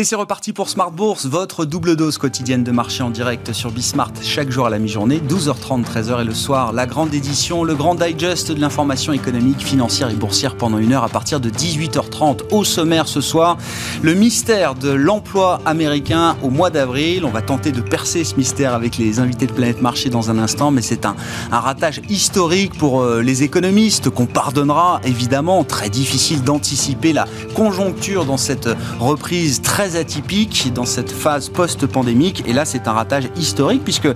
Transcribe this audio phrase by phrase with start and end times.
[0.00, 3.70] Et c'est reparti pour Smart Bourse, votre double dose quotidienne de marché en direct sur
[3.70, 7.74] Bismart chaque jour à la mi-journée, 12h30, 13h et le soir, la grande édition, le
[7.74, 12.50] grand digest de l'information économique, financière et boursière pendant une heure à partir de 18h30.
[12.50, 13.58] Au sommaire ce soir,
[14.00, 17.26] le mystère de l'emploi américain au mois d'avril.
[17.26, 20.38] On va tenter de percer ce mystère avec les invités de Planète Marché dans un
[20.38, 21.14] instant, mais c'est un,
[21.52, 25.62] un ratage historique pour euh, les économistes qu'on pardonnera évidemment.
[25.62, 32.44] Très difficile d'anticiper la conjoncture dans cette reprise très atypique dans cette phase post-pandémique.
[32.46, 34.08] Et là, c'est un ratage historique puisque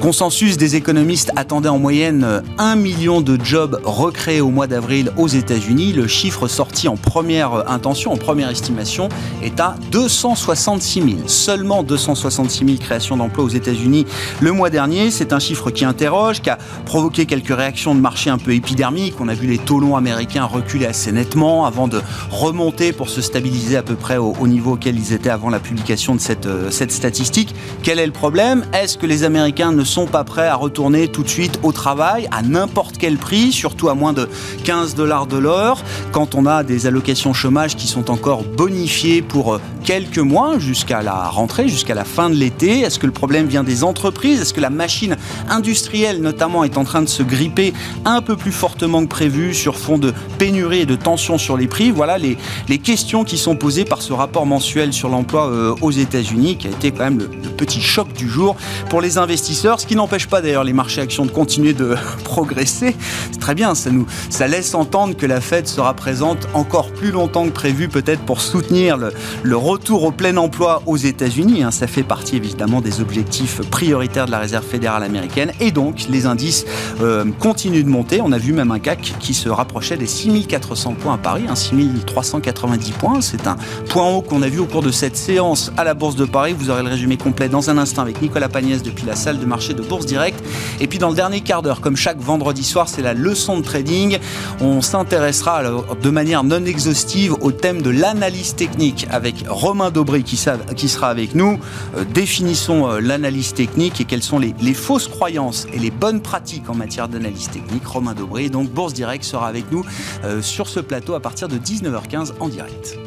[0.00, 5.26] consensus des économistes attendait en moyenne 1 million de jobs recréés au mois d'avril aux
[5.26, 5.92] États-Unis.
[5.92, 9.08] Le chiffre sorti en première intention, en première estimation,
[9.42, 11.14] est à 266 000.
[11.26, 14.06] Seulement 266 000 créations d'emplois aux États-Unis
[14.40, 15.10] le mois dernier.
[15.10, 19.14] C'est un chiffre qui interroge, qui a provoqué quelques réactions de marché un peu épidermiques.
[19.20, 22.00] On a vu les taux longs américains reculer assez nettement avant de
[22.30, 25.60] remonter pour se stabiliser à peu près au, au niveau auquel ils étaient avant la
[25.60, 27.54] publication de cette, euh, statistique.
[27.82, 28.64] Quel est le problème?
[28.72, 32.28] Est-ce que les Américains ne sont pas prêts à retourner tout de suite au travail
[32.30, 34.28] à n'importe quel prix, surtout à moins de
[34.64, 39.54] 15 dollars de l'heure, quand on a des allocations chômage qui sont encore bonifiées pour
[39.54, 43.46] euh, quelques mois jusqu'à la rentrée, jusqu'à la fin de l'été Est-ce que le problème
[43.46, 44.40] vient des entreprises?
[44.40, 45.16] Est-ce que la machine
[45.48, 47.72] industrielle notamment est en train de se gripper
[48.04, 51.66] un peu plus fortement que prévu sur fond de pénurie et de tension sur les
[51.66, 51.90] prix?
[51.90, 52.36] Voilà les,
[52.68, 56.68] les questions qui sont posées par ce rapport mensuel sur l'emploi euh, aux États-Unis, qui
[56.68, 58.56] a été quand même le, petit choc du jour
[58.88, 62.94] pour les investisseurs, ce qui n'empêche pas d'ailleurs les marchés actions de continuer de progresser.
[63.32, 67.10] C'est très bien, ça nous ça laisse entendre que la Fed sera présente encore plus
[67.10, 71.64] longtemps que prévu, peut-être pour soutenir le, retour au plein emploi aux États-Unis.
[71.64, 71.72] Hein.
[71.72, 75.50] Ça fait partie évidemment des objectifs prioritaires de la Réserve fédérale américaine.
[75.60, 76.64] Et donc, les indices
[77.00, 78.20] euh, continuent de monter.
[78.22, 81.56] On a vu même un CAC qui se rapprochait des 6400 points à Paris, hein,
[81.56, 83.20] 6390 points.
[83.20, 83.56] C'est un
[83.88, 86.54] point haut qu'on a vu au cours de cette séance à la Bourse de Paris.
[86.56, 89.46] Vous aurez le résumé complet dans un instant avec Nicolas Pagnès depuis la salle de
[89.46, 90.38] marché de Bourse Direct.
[90.80, 93.64] Et puis dans le dernier quart d'heure, comme chaque vendredi soir, c'est la leçon de
[93.64, 94.18] trading.
[94.60, 95.62] On s'intéressera
[96.00, 101.34] de manière non exhaustive au thème de l'analyse technique avec Romain Daubry qui, sera avec
[101.34, 101.58] nous.
[101.96, 106.68] Euh, définissons euh, l'analyse technique et quelles sont les, fausses croyances et les bonnes pratiques
[106.68, 107.86] en matière d'analyse technique.
[107.86, 109.84] Romain Daubry, donc Bourse Direct, sera avec nous
[110.24, 112.98] euh, sur ce plateau à partir de 19h15 en direct.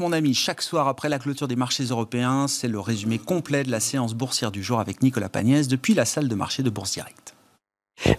[0.00, 3.70] Mon ami, chaque soir après la clôture des marchés européens, c'est le résumé complet de
[3.70, 6.98] la séance boursière du jour avec Nicolas Pagnès depuis la salle de marché de Bourse.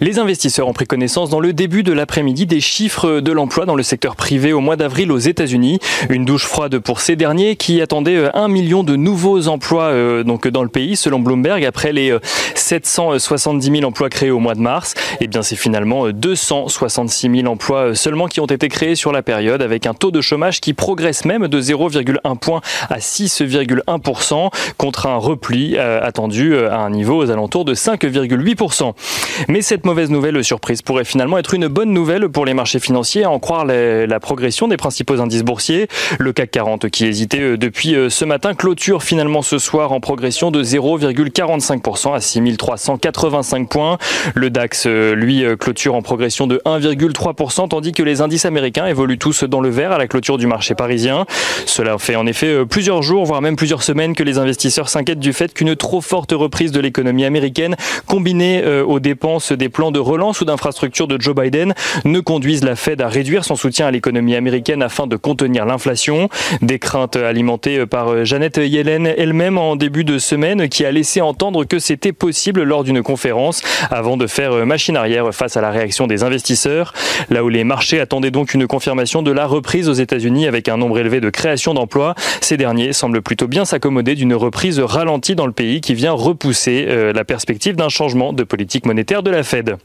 [0.02, 3.76] Les investisseurs ont pris connaissance dans le début de l'après-midi des chiffres de l'emploi dans
[3.76, 5.80] le secteur privé au mois d'avril aux États-Unis.
[6.10, 10.24] Une douche froide pour ces derniers qui attendaient euh, un million de nouveaux emplois euh,
[10.24, 12.16] donc dans le pays selon Bloomberg après les
[12.56, 14.96] 770 euh, 000 emplois créés au mois de mars.
[15.14, 19.22] Et eh bien c'est finalement 266 000 emplois seulement qui ont été créés sur la
[19.22, 25.08] période avec un taux de chômage qui progresse même de 0,1 point à 6,1% contre
[25.08, 28.94] un repli attendu à un niveau aux alentours de 5,8%.
[29.48, 33.24] Mais cette mauvaise nouvelle surprise pourrait finalement être une bonne nouvelle pour les marchés financiers,
[33.24, 35.88] à en croire la progression des principaux indices boursiers.
[36.18, 40.00] Le CAC 40 qui hésitait euh, depuis euh, ce matin clôture finalement ce soir en
[40.00, 44.00] progression de 0,45% à 6385 points.
[44.34, 49.20] Le DAX, euh, lui, clôture en progression de 1,3%, tandis que les indices américains évoluent
[49.20, 51.28] tous dans le vert à la clôture du marché parisien.
[51.68, 55.32] Cela fait en effet plusieurs jours, voire même plusieurs semaines que les investisseurs s'inquiètent du
[55.32, 57.76] fait qu'une trop forte reprise de l'économie américaine,
[58.08, 61.76] combinée aux dépenses des plans de relance ou d'infrastructure de Joe Biden
[62.06, 66.30] ne conduisent la Fed à réduire son soutien à l'économie américaine afin de contenir l'inflation.
[66.64, 71.66] Des craintes alimentées par Janet Yellen elle-même en début de semaine qui a laissé entendre
[71.66, 73.62] que c'était possible lors d'une conférence
[73.92, 76.94] avant de faire machine arrière face à la réaction des investisseurs.
[77.30, 80.78] Là où les marchés attendaient donc une confirmation de la reprise aux États-Unis avec un
[80.78, 85.46] nombre élevé de créations d'emplois, ces derniers semblent plutôt bien s'accommoder d'une reprise ralentie dans
[85.46, 89.44] le pays qui vient repousser euh, la perspective d'un changement de politique monétaire de la
[89.44, 89.49] Fed.
[89.50, 89.82] Fed.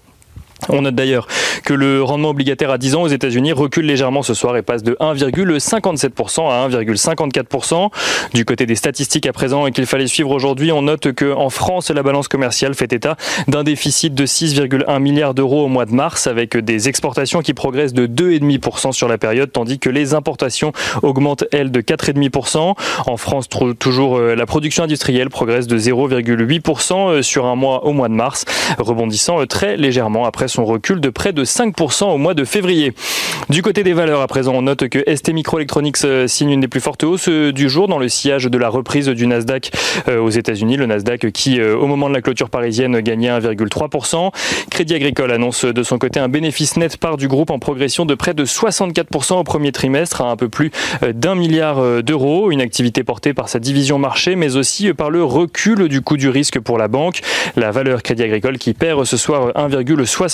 [0.68, 1.26] On note d'ailleurs
[1.64, 4.82] que le rendement obligataire à 10 ans aux États-Unis recule légèrement ce soir et passe
[4.82, 7.90] de 1,57% à 1,54%.
[8.32, 11.90] Du côté des statistiques à présent et qu'il fallait suivre aujourd'hui, on note qu'en France,
[11.90, 13.16] la balance commerciale fait état
[13.48, 17.92] d'un déficit de 6,1 milliards d'euros au mois de mars avec des exportations qui progressent
[17.92, 20.72] de 2,5% sur la période tandis que les importations
[21.02, 22.74] augmentent, elles, de 4,5%.
[23.06, 23.48] En France,
[23.78, 28.14] toujours euh, la production industrielle progresse de 0,8% euh, sur un mois au mois de
[28.14, 28.44] mars,
[28.78, 32.92] rebondissant euh, très légèrement après son recul de près de 5% au mois de février.
[33.50, 36.68] Du côté des valeurs, à présent, on note que ST Microelectronics euh, signe une des
[36.68, 39.70] plus fortes hausses euh, du jour dans le sillage de la reprise du Nasdaq
[40.08, 40.76] euh, aux États-Unis.
[40.76, 44.30] Le Nasdaq qui, au moment de la clôture parisienne, gagnait 1,3%.
[44.70, 48.14] Crédit Agricole annonce de son côté un bénéfice net part du groupe en progression de
[48.14, 50.70] près de 64% au premier trimestre à un peu plus
[51.14, 52.50] d'un milliard d'euros.
[52.50, 56.28] Une activité portée par sa division marché, mais aussi par le recul du coût du
[56.28, 57.20] risque pour la banque.
[57.56, 59.52] La valeur Crédit Agricole qui perd ce soir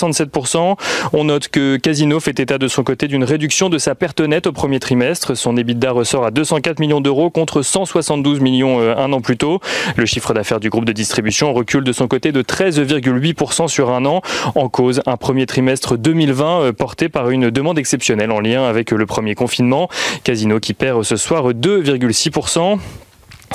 [0.01, 0.75] 1,67%.
[1.13, 4.47] On note que Casino fait état de son côté d'une réduction de sa perte nette
[4.47, 5.35] au premier trimestre.
[5.35, 9.59] Son EBITDA ressort à 204 millions d'euros contre 172 millions euh, un an plus tôt.
[9.95, 14.05] Le chiffre d'affaires du groupe de distribution recule de son côté de 13,8% sur un
[14.05, 14.21] an,
[14.55, 18.91] en cause un premier trimestre 2020 euh, porté par une demande exceptionnelle en lien avec
[18.91, 19.89] le premier confinement.
[20.23, 22.79] Casino qui perd ce soir 2,6%.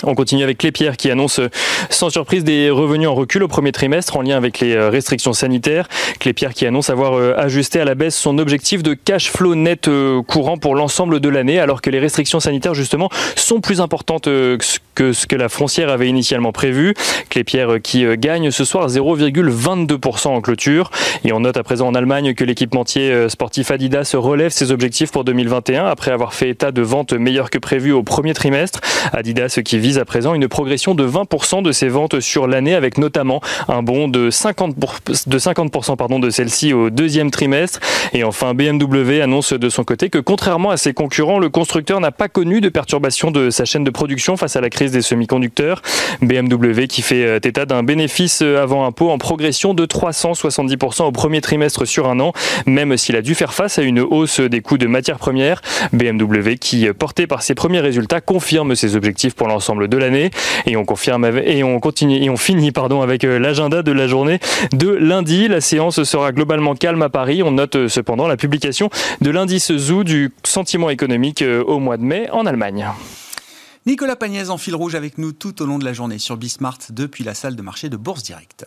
[0.03, 1.41] On continue avec Clépierre qui annonce
[1.89, 5.33] sans surprise des revenus en recul au premier trimestre en lien avec les euh, restrictions
[5.33, 5.89] sanitaires.
[6.21, 9.89] Clépierre qui annonce avoir euh, ajusté à la baisse son objectif de cash flow net
[9.89, 14.25] euh, courant pour l'ensemble de l'année alors que les restrictions sanitaires justement sont plus importantes
[14.25, 16.95] que ce que la foncière avait initialement prévu.
[17.31, 20.91] Clépierre qui gagne ce soir 0,22% en clôture.
[21.25, 25.25] Et on note à présent en Allemagne que l'équipementier sportif Adidas relève ses objectifs pour
[25.25, 28.81] 2021 après avoir fait état de ventes meilleures que prévues au premier trimestre.
[29.13, 32.99] Adidas qui vise à présent une progression de 20% de ses ventes sur l'année, avec
[32.99, 37.79] notamment un bond de 50%, de, 50 pardon, de celle-ci au deuxième trimestre.
[38.13, 42.11] Et enfin, BMW annonce de son côté que contrairement à ses concurrents, le constructeur n'a
[42.11, 45.83] pas connu de perturbation de sa chaîne de production face à la crise des semi-conducteurs.
[46.21, 51.13] BMW qui fait euh, état d'un bénéfice euh, avant impôt en progression de 370% au
[51.13, 52.33] premier trimestre sur un an,
[52.67, 55.63] même s'il a dû faire face à une hausse des coûts de matières premières.
[55.93, 60.31] BMW qui, porté par ses premiers résultats, confirme ses objectifs pour l'ensemble de l'année.
[60.67, 64.07] Et on confirme et on continue et on finit pardon avec euh, l'agenda de la
[64.07, 64.39] journée
[64.73, 65.49] de lundi.
[65.49, 67.43] La séance sera globalement calme à Paris.
[67.43, 68.91] On note euh, cependant la publication
[69.21, 72.89] de l'indice ZOO du sentiment économique euh, au mois de mai en Allemagne.
[73.87, 76.79] Nicolas Pagnès en fil rouge avec nous tout au long de la journée sur Bismart
[76.91, 78.67] depuis la salle de marché de Bourse Directe.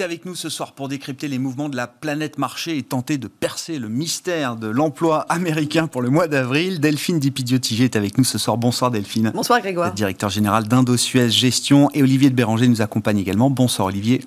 [0.00, 3.26] Avec nous ce soir pour décrypter les mouvements de la planète marché et tenter de
[3.26, 6.78] percer le mystère de l'emploi américain pour le mois d'avril.
[6.78, 8.56] Delphine Dipidio-Tigé est avec nous ce soir.
[8.58, 9.32] Bonsoir Delphine.
[9.34, 9.92] Bonsoir Grégoire.
[9.92, 13.50] Directeur général d'Indo-Suez Gestion et Olivier de Béranger nous accompagne également.
[13.50, 14.20] Bonsoir Olivier.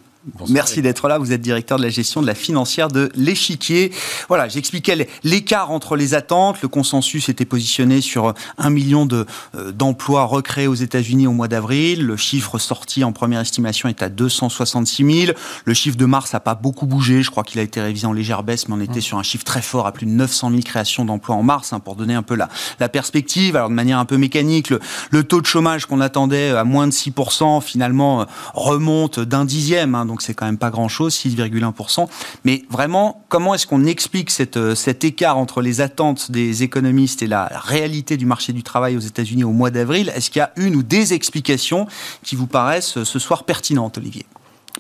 [0.50, 1.18] Merci d'être là.
[1.18, 3.92] Vous êtes directeur de la gestion de la financière de l'échiquier.
[4.28, 6.62] Voilà, j'expliquais l'écart entre les attentes.
[6.62, 12.06] Le consensus était positionné sur un million euh, d'emplois recréés aux États-Unis au mois d'avril.
[12.06, 15.38] Le chiffre sorti en première estimation est à 266 000.
[15.66, 17.24] Le chiffre de mars n'a pas beaucoup bougé.
[17.24, 19.02] Je crois qu'il a été révisé en légère baisse, mais on était mmh.
[19.02, 21.80] sur un chiffre très fort à plus de 900 000 créations d'emplois en mars, hein,
[21.80, 22.48] pour donner un peu la,
[22.80, 23.56] la perspective.
[23.56, 24.80] Alors, de manière un peu mécanique, le,
[25.10, 29.96] le taux de chômage qu'on attendait à moins de 6%, finalement, remonte d'un dixième.
[29.96, 32.08] Hein, donc c'est quand même pas grand-chose, 6,1%.
[32.44, 37.28] Mais vraiment, comment est-ce qu'on explique euh, cet écart entre les attentes des économistes et
[37.28, 40.12] la réalité du marché du travail aux États-Unis au mois d'avril?
[40.14, 41.88] Est-ce qu'il y a une ou des explications
[42.24, 44.26] qui vous paraissent euh, ce soir pertinentes, Olivier?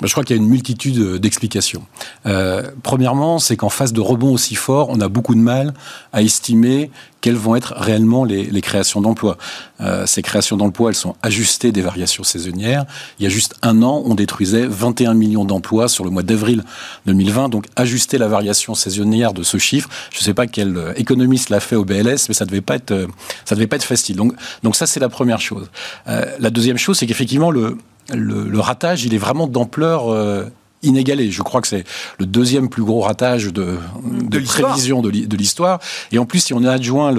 [0.02, 1.84] Je crois qu'il y a une multitude euh, d'explications.
[2.26, 5.74] Euh, premièrement, c'est qu'en phase de rebond aussi fort, on a beaucoup de mal
[6.14, 6.92] à estimer
[7.22, 9.38] quelles vont être réellement les, créations d'emplois.
[9.80, 12.86] Euh, ces créations d'emplois, elles sont ajustées des variations saisonnières.
[13.20, 16.64] Il y a juste un an, on détruisait 21 millions d'emplois sur le mois d'avril
[17.06, 17.50] 2020.
[17.50, 21.50] Donc, ajuster la variation saisonnière de ce chiffre, je ne sais pas quel euh, économiste
[21.50, 23.08] l'a fait au BLS, mais ça devait pas être,
[23.46, 24.16] ça devait pas être facile.
[24.16, 24.34] Donc,
[24.64, 25.70] donc ça, c'est la première chose.
[26.08, 27.78] Euh, la deuxième chose, c'est qu'effectivement, le,
[28.14, 30.46] le, ratage, il est vraiment d'ampleur euh,
[30.84, 31.32] inégalée.
[31.32, 31.84] Je crois que c'est
[32.20, 35.80] le deuxième plus gros ratage de, de, prévision de l'histoire.
[36.12, 37.14] Et en plus, si on adjoint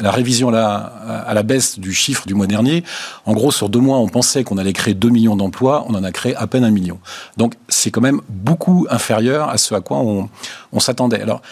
[0.00, 2.84] la révision à la baisse du chiffre du mois dernier,
[3.26, 6.04] en gros, sur deux mois, on pensait qu'on allait créer 2 millions d'emplois, on en
[6.04, 6.98] a créé à peine un million.
[7.36, 10.28] Donc, c'est quand même beaucoup inférieur à ce à quoi on,
[10.72, 11.20] on s'attendait.
[11.20, 11.42] Alors,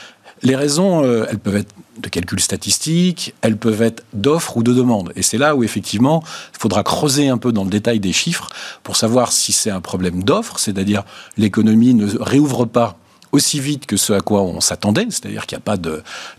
[0.43, 4.73] les raisons, euh, elles peuvent être de calcul statistique, elles peuvent être d'offres ou de
[4.73, 5.13] demandes.
[5.17, 6.23] Et c'est là où effectivement,
[6.55, 8.49] il faudra creuser un peu dans le détail des chiffres
[8.83, 11.05] pour savoir si c'est un problème d'offre, c'est-à-dire
[11.37, 12.99] l'économie ne réouvre pas
[13.33, 15.77] aussi vite que ce à quoi on s'attendait, c'est-à-dire qu'il n'y a pas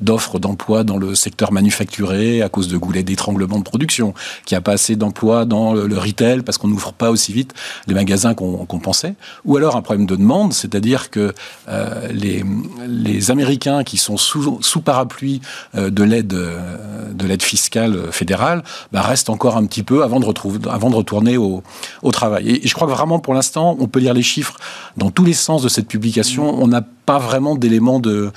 [0.02, 4.14] d'offres d'emploi dans le secteur manufacturé à cause de goulets d'étranglement de production,
[4.46, 7.54] qu'il n'y a pas assez d'emplois dans le, retail parce qu'on n'ouvre pas aussi vite
[7.88, 9.16] les magasins qu'on pensait,
[9.46, 11.34] ou alors un problème de demande, c'est-à-dire que
[11.70, 12.44] euh, les,
[12.88, 15.42] les Américains qui sont sous, sous parapluie
[15.76, 20.20] euh, de l'aide euh, de l'aide fiscale fédérale bah, restent encore un petit peu avant
[20.20, 21.64] de, retrouver, avant de retourner au,
[22.04, 22.50] au travail.
[22.50, 24.58] Et, je crois que vraiment pour l'instant, on peut lire les chiffres
[24.98, 26.56] dans tous les sens de cette publication.
[26.62, 28.32] On a pas vraiment d'éléments de,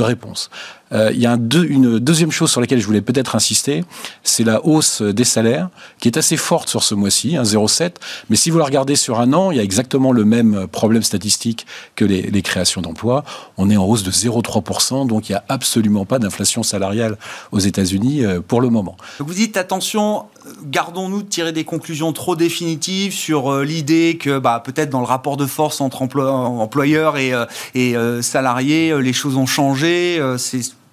[0.00, 0.50] réponse.
[0.94, 3.84] Euh, il y a un une deuxième chose sur laquelle je voulais peut-être insister,
[4.22, 5.68] c'est la hausse des salaires,
[6.00, 7.92] qui est assez forte sur ce mois-ci, 0,7.
[8.30, 11.02] Mais si vous la regardez sur un an, il y a exactement le même problème
[11.02, 13.24] statistique que les, créations d'emplois.
[13.56, 17.16] On est en hausse de 0,3%, donc il n'y a absolument pas d'inflation salariale
[17.52, 18.96] aux États-Unis euh, pour le moment.
[19.18, 20.24] Vous dites attention,
[20.64, 25.06] gardons-nous de tirer des conclusions trop définitives sur euh, l'idée que bah, peut-être dans le
[25.06, 27.32] rapport de force entre employeurs et,
[27.74, 30.20] et salariés, les choses ont changé.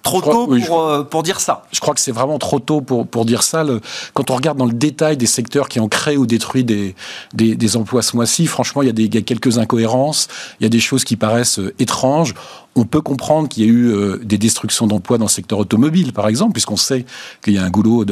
[0.02, 1.64] Trop tôt pour, euh, pour, dire ça.
[1.72, 3.64] Je crois que c'est vraiment trop tôt pour, pour dire ça.
[3.64, 3.80] Le,
[4.14, 6.94] quand on regarde dans le détail des secteurs qui ont créé ou détruit des,
[7.34, 10.28] des, des emplois ce mois-ci, franchement, il y, a des, il y a quelques incohérences,
[10.60, 12.34] il y a des choses qui paraissent euh, étranges
[12.74, 16.12] on peut comprendre qu'il y a eu euh, des destructions d'emplois dans le secteur automobile,
[16.12, 17.04] par exemple, puisqu'on sait
[17.42, 18.04] qu'il y a un goulot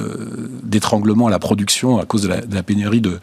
[0.62, 3.20] d'étranglement à la production à cause de la, pénurie de,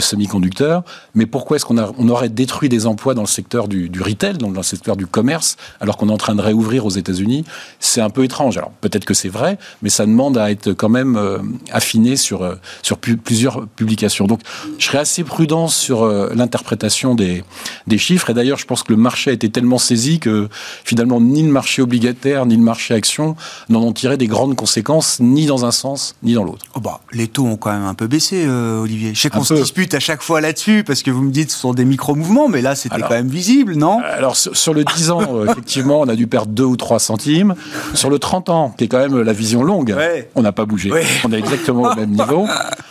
[0.00, 0.82] semi-conducteurs.
[1.14, 4.52] Mais pourquoi est-ce qu'on on aurait détruit des emplois dans le secteur du, retail, donc
[4.54, 7.44] dans le secteur du commerce, alors qu'on est en train de réouvrir aux États-Unis?
[7.80, 8.56] C'est un peu étrange.
[8.56, 11.38] Alors peut-être que c'est vrai, mais ça demande à être quand même euh,
[11.70, 14.26] affiné sur, euh, sur plusieurs publications.
[14.26, 14.40] Donc
[14.78, 17.44] je serais assez prudent sur l'interprétation des,
[17.86, 18.30] des chiffres.
[18.30, 20.48] Et d'ailleurs, je pense que le marché a été tellement saisi que
[20.84, 23.36] finalement, ni le marché obligataire, ni le marché action
[23.68, 26.64] n'en ont tiré des grandes conséquences, ni dans un sens, ni dans l'autre.
[26.74, 29.14] Oh bah, les taux ont quand même un peu baissé, euh, Olivier.
[29.14, 31.52] Je sais qu'on se dispute à chaque fois là-dessus, parce que vous me dites que
[31.52, 34.00] ce sont des micro-mouvements, mais là, c'était quand même visible, non?
[34.02, 37.54] Alors, sur, le 10 ans, euh, effectivement, on a dû perdre 2 ou 3 centimes.
[37.94, 39.96] Sur le 30 ans, qui est quand même la vision longue,
[40.34, 40.90] on n'a pas bougé.
[41.24, 42.46] On est exactement au même niveau.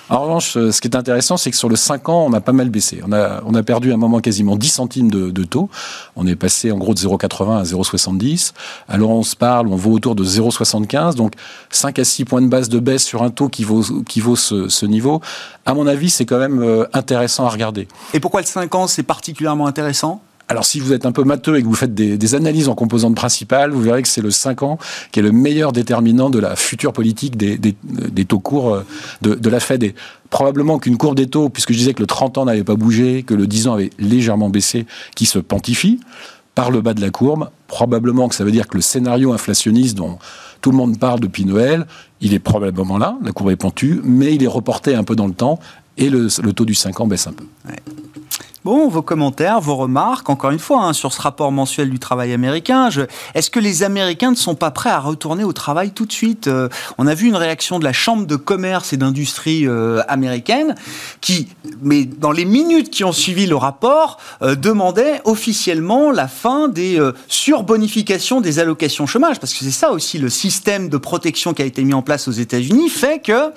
[0.10, 2.40] En revanche, euh, ce qui est intéressant, c'est que sur le 5 ans, on a
[2.40, 3.02] pas mal baissé.
[3.06, 5.70] On a, on a perdu à un moment quasiment 10 centimes de, de taux.
[6.16, 8.54] On est passé en gros de 0,80 à 0,70 0,70.
[8.88, 11.16] Alors on se parle, on vaut autour de 0,75.
[11.16, 11.34] Donc
[11.70, 14.36] 5 à 6 points de base de baisse sur un taux qui vaut, qui vaut
[14.36, 15.22] ce, niveau.
[15.66, 17.88] À mon avis, c'est quand même euh, intéressant à regarder.
[18.14, 20.22] Et pourquoi le 5 ans, c'est particulièrement intéressant?
[20.50, 23.16] Alors, si vous êtes un peu matheux et que vous faites des, analyses en composantes
[23.16, 24.78] principales, vous verrez que c'est le 5 ans
[25.12, 27.58] qui est le meilleur déterminant de la future politique des,
[28.26, 28.86] taux courts euh,
[29.22, 29.84] de, de, la Fed.
[29.84, 29.94] Et
[30.30, 33.24] probablement qu'une courbe des taux, puisque je disais que le 30 ans n'avait pas bougé,
[33.24, 36.00] que le 10 ans avait légèrement baissé, qui se quantifie,
[36.58, 37.52] par le bas de la courbe.
[37.68, 40.18] Probablement que ça veut dire que le scénario inflationniste dont
[40.60, 41.86] tout le monde parle depuis Noël,
[42.20, 45.28] il est probablement là, la courbe est pentue, mais il est reporté un peu dans
[45.28, 45.60] le temps
[45.98, 47.46] et le, taux du 5 ans baisse un peu.
[48.68, 52.34] Bon, vos commentaires, vos remarques, encore une fois, hein, sur ce rapport mensuel du travail
[52.34, 52.90] américain.
[53.34, 56.48] Est-ce que les Américains ne sont pas prêts à retourner au travail tout de suite
[56.48, 56.68] euh,
[56.98, 60.76] On a vu une réaction de la Chambre de commerce et d'industrie euh, américaine
[61.22, 61.48] qui,
[61.82, 67.00] mais dans les minutes qui ont suivi le rapport, euh, demandait officiellement la fin des
[67.30, 69.40] surbonifications des allocations chômage.
[69.40, 72.28] Parce que c'est ça aussi le système de protection qui a été mis en place
[72.28, 73.54] aux États-Unis, fait que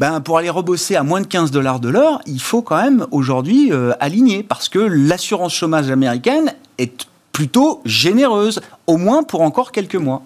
[0.00, 3.06] ben, pour aller rebosser à moins de 15 dollars de l'heure, il faut quand même
[3.12, 3.70] aujourd'hui
[4.00, 10.22] aligner parce que l'assurance chômage américaine est plutôt généreuse, au moins pour encore quelques mois.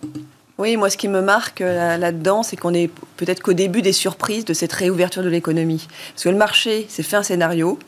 [0.59, 3.93] Oui, moi, ce qui me marque euh, là-dedans, c'est qu'on est peut-être qu'au début des
[3.93, 5.87] surprises de cette réouverture de l'économie.
[6.13, 7.79] Parce que le marché s'est fait un scénario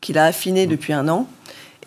[0.00, 1.28] qu'il a affiné depuis un an.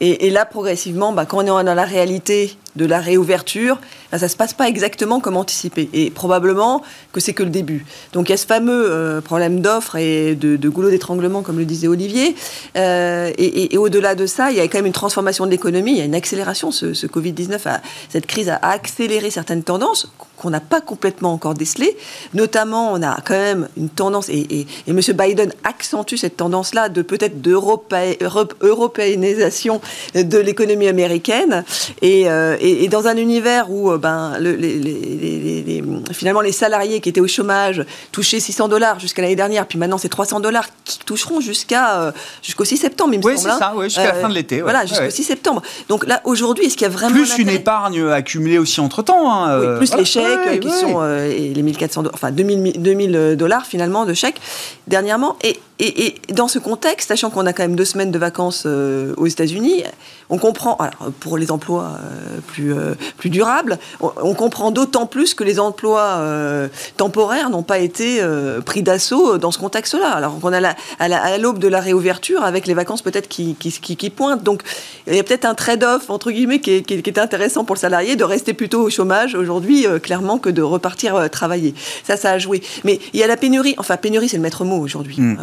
[0.04, 3.78] Et, là, progressivement, bah, quand on est dans la réalité de la réouverture,
[4.12, 5.90] ça ça se passe pas exactement comme anticipé.
[5.94, 7.86] Et probablement que c'est que le début.
[8.14, 11.66] Donc il y a ce fameux euh, problème d'offre et de, goulot d'étranglement, comme le
[11.66, 12.36] disait Olivier.
[12.78, 15.98] Euh, et, au-delà de ça, il y a quand même une transformation de l'économie, il
[15.98, 16.72] y a une accélération.
[16.72, 21.96] Ce, Covid-19, cette crise a accéléré certaines tendances qu'on n'a pas complètement encore décelées.
[22.34, 25.00] Notamment, on a quand même une tendance, et, M.
[25.14, 29.82] Biden accentue cette tendance-là de peut-être d'européanisation
[30.16, 31.64] de l'économie américaine.
[32.02, 37.22] Et, euh, et, dans un univers où euh, ben, les, finalement les salariés qui étaient
[37.22, 41.40] au chômage touchaient 600 dollars jusqu'à l'année dernière, puis maintenant c'est 300 dollars qui toucheront
[41.42, 43.50] jusqu'à euh, jusqu'au 6 septembre, il me oui, semble.
[43.50, 43.74] Oui, c'est hein.
[43.76, 44.62] ça, jusqu'à la fin de l'été.
[44.62, 45.62] Voilà, jusqu'au 6 septembre.
[45.90, 47.16] Donc là, aujourd'hui, est-ce qu'il y a vraiment.
[47.16, 49.32] Plus une épargne accumulée aussi entre-temps.
[49.32, 51.04] Hein, plus les chèques qui sont.
[51.06, 54.42] et les 1400 enfin 2000, 2000 dollars finalement de chèques
[54.88, 55.38] dernièrement.
[55.44, 59.28] Et, et, dans ce contexte, sachant qu'on a quand même deux semaines de vacances aux
[59.28, 59.84] États-Unis,
[60.32, 62.00] on comprend, alors, pour les emplois
[62.42, 63.78] plus, euh, plus durable.
[64.00, 69.38] On, comprend d'autant plus que les emplois euh, temporaires n'ont pas été euh, pris d'assaut
[69.38, 70.10] dans ce contexte-là.
[70.10, 73.72] Alors qu'on a la, à l'aube de la réouverture avec les vacances peut-être qui, qui,
[73.72, 74.44] qui, pointent.
[74.44, 74.64] Donc
[75.08, 77.80] il y a peut-être un trade-off, entre guillemets, qui est, qui est, intéressant pour le
[77.80, 81.76] salarié de rester plutôt au chômage aujourd'hui, clairement, que de repartir travailler.
[82.04, 82.64] Ça, ça a joué.
[82.84, 83.76] Mais il y a la pénurie.
[83.78, 85.18] Enfin, pénurie, c'est le maître mot aujourd'hui.
[85.20, 85.38] Hmm.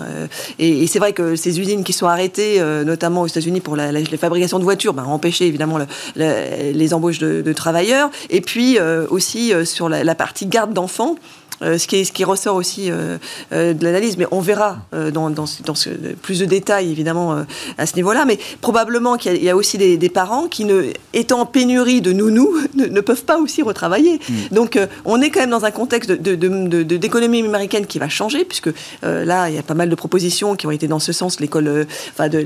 [0.58, 4.58] et, c'est vrai que ces usines qui sont arrêtées, notamment aux États-Unis pour la, fabrication
[4.58, 5.78] de voitures, ont empêché évidemment
[6.16, 11.16] les embauches de, travailleurs, et puis euh, aussi euh, sur la, partie garde d'enfants.
[11.60, 15.74] Ce, qui est, ce qui ressort aussi de l'analyse, mais on verra dans, dans, dans
[15.74, 15.90] ce,
[16.22, 17.44] plus de détails évidemment
[17.76, 18.24] à ce niveau-là.
[18.24, 22.54] Mais probablement qu'il y, a aussi des, parents qui, ne, étant en pénurie de nounous,
[22.74, 24.20] ne, peuvent pas aussi retravailler.
[24.28, 24.54] Mm.
[24.54, 28.44] Donc on est quand même dans un contexte d'économie de, de, américaine qui va changer,
[28.44, 28.70] puisque
[29.02, 31.40] là, il y a pas mal de propositions qui ont été dans ce sens.
[31.40, 32.44] L'école, enfin de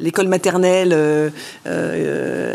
[0.00, 1.32] l'école maternelle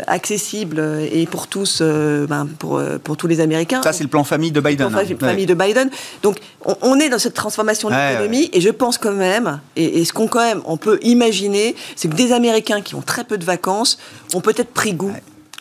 [0.06, 3.82] accessible et pour tous, ben, pour, pour tous les Américains.
[3.82, 4.88] Ça, c'est le plan famille de Biden.
[4.88, 5.27] Plan hein.
[5.30, 5.90] Famille de Biden.
[6.22, 10.12] Donc, on, est dans cette transformation de l'économie, et je pense quand même, et, ce
[10.12, 13.44] qu'on quand même on peut imaginer, c'est que des Américains qui ont très peu de
[13.44, 13.98] vacances
[14.34, 15.12] ont peut-être pris goût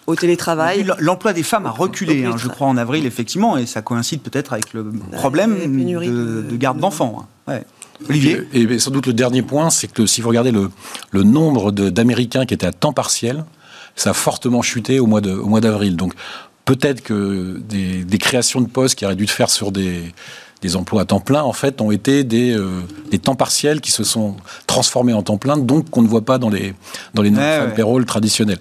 [0.08, 0.86] au télétravail.
[1.00, 4.54] L'emploi des femmes a reculé, hein, je crois, en avril, effectivement, et ça coïncide peut-être
[4.54, 7.28] avec le problème de, garde d'enfants.
[7.48, 7.60] Hein.
[8.10, 10.70] Olivier et, sans doute le dernier point, c'est que si vous regardez le,
[11.12, 13.44] le nombre d'Américains qui étaient à temps partiel,
[13.96, 15.96] ça a fortement chuté au mois d'avril.
[15.96, 16.14] Donc
[16.68, 20.14] peut-être que des, créations de postes qui auraient dû se faire sur des,
[20.76, 24.36] emplois à temps plein, en fait, ont été euh, des, temps partiels qui se sont
[24.68, 26.76] transformés en temps plein, donc qu'on ne voit pas dans les,
[27.14, 27.32] dans les
[27.76, 28.60] payroll traditionnels.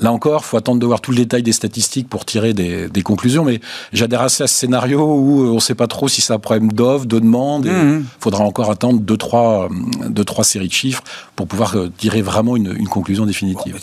[0.00, 3.44] Là encore, faut attendre de voir tout le détail des statistiques pour tirer des, conclusions,
[3.44, 3.60] mais
[3.92, 6.72] j'adhère assez à ce scénario où on ne sait pas trop si c'est un problème
[6.72, 7.66] d'offre, de demande.
[7.66, 8.04] Il mmh.
[8.18, 9.68] faudra encore attendre deux trois,
[10.08, 11.02] deux, trois séries de chiffres
[11.36, 13.78] pour pouvoir euh, tirer vraiment une, une conclusion définitive.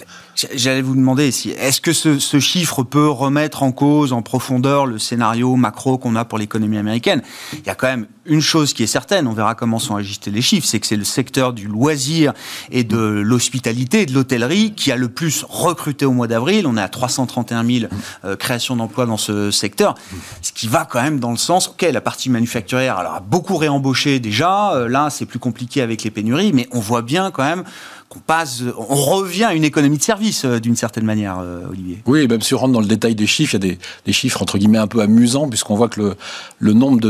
[0.54, 5.00] J'allais vous demander si est-ce que ce, chiffre peut remettre en cause en profondeur le
[5.00, 7.24] scénario macro qu'on a pour l'économie américaine?
[7.54, 10.30] Il y a quand même une chose qui est certaine, on verra comment sont ajustés
[10.30, 12.34] les chiffres, c'est que c'est le secteur du loisir
[12.70, 16.68] et de l'hospitalité, de l'hôtellerie qui a le plus recruté au mois d'avril.
[16.68, 17.86] On est à 331 000
[18.26, 19.96] euh, créations d'emplois dans ce secteur,
[20.44, 24.20] ce qui va quand même dans le sens, ok, la partie manufacturière a beaucoup réembauché
[24.20, 27.64] déjà, euh, là c'est plus compliqué avec les pénuries, mais on voit bien quand même
[28.10, 32.02] qu'on passe, on revient à une économie de service euh, d'une certaine manière, euh, Olivier.
[32.06, 34.42] Oui, même si on rentre dans le détail des chiffres, il y a des, chiffres
[34.42, 36.16] entre guillemets un peu amusants puisqu'on voit que le,
[36.60, 37.02] le nombre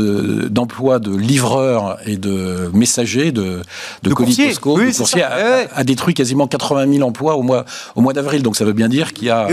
[0.48, 3.62] d'emplois de, livreurs et de messagers de,
[4.02, 4.58] de, colis
[5.22, 7.64] a, détruit quasiment 80 000 emplois au mois,
[7.94, 8.42] au mois d'avril.
[8.42, 9.48] Donc ça veut bien dire qu'il y a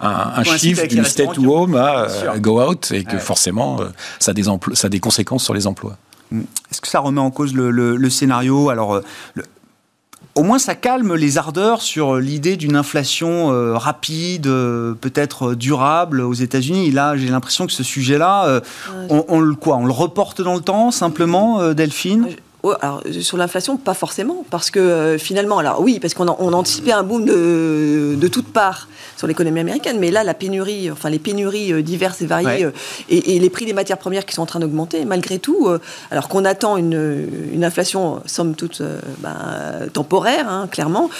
[0.00, 3.78] un, chiffre d'une stay to home à, go out et que forcément
[4.18, 5.96] ça a, des ça a des conséquences sur les emplois.
[6.70, 8.68] Est-ce que ça remet en cause le, le scénario?
[8.68, 9.00] Alors,
[9.34, 9.44] le,
[10.34, 15.56] au moins ça calme les ardeurs sur l'idée d'une inflation euh, rapide, euh, peut-être euh,
[15.56, 16.90] durable aux États-Unis.
[16.90, 18.60] Là, j'ai l'impression que ce sujet-là,
[19.10, 22.28] on, on, le quoi On le reporte dans le temps simplement, Delphine?
[22.80, 26.92] Alors, sur l'inflation, pas forcément, parce que euh, finalement, alors oui, parce qu'on on anticipait
[26.92, 31.18] un boom de, de toutes parts sur l'économie américaine, mais là, la pénurie, enfin les
[31.18, 32.70] pénuries euh, diverses et variées, euh,
[33.08, 35.68] et, les prix des matières premières qui sont en train d'augmenter, malgré tout,
[36.10, 38.82] alors qu'on attend une, une, inflation, somme toute,
[39.18, 41.10] ben, temporaire, hein, clairement,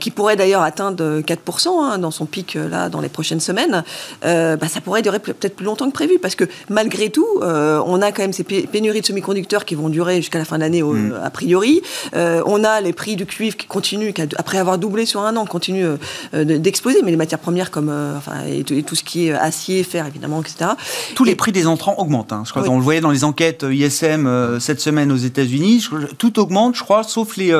[0.00, 3.84] qui pourrait d'ailleurs atteindre 4% hein, dans son pic là dans les prochaines semaines,
[4.22, 8.12] ben, ça pourrait durer peut-être plus longtemps que prévu, parce que malgré tout, on a
[8.12, 11.14] quand même ces pénuries de semi-conducteurs qui vont durer jusqu'à la fin de l'année Mm.
[11.22, 11.82] a priori.
[12.14, 15.46] Euh, on a les prix du cuivre qui continuent, après avoir doublé sur un an,
[15.46, 15.96] continuent
[16.34, 19.82] euh, d'exploser, mais les matières premières comme euh, enfin, et, tout ce qui est acier,
[19.82, 20.70] fer évidemment, etc.
[21.14, 22.32] Tous les prix des entrants augmentent.
[22.32, 22.42] Hein.
[22.44, 25.88] Je crois qu'on le voyait dans les enquêtes ISM cette semaine aux États-Unis.
[26.18, 27.54] Tout augmente, je crois, sauf les,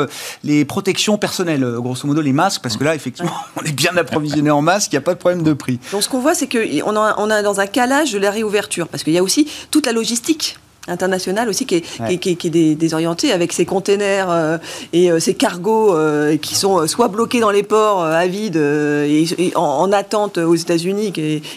[0.44, 4.50] les protections personnelles, grosso modo les masques, parce que là, effectivement, on est bien approvisionné
[4.50, 5.78] en masques, il n'y a pas de problème de prix.
[5.92, 8.88] Donc ce qu'on voit, c'est qu'on a, on a dans un calage de la réouverture,
[8.88, 10.58] parce qu'il y a aussi toute la logistique
[10.88, 14.59] international aussi qui est, qui, qui, est désorienté avec ses containers euh,
[14.92, 19.27] et euh, ses cargos euh, qui sont soit bloqués dans les ports à vide et,
[19.55, 21.12] en, attente aux États-Unis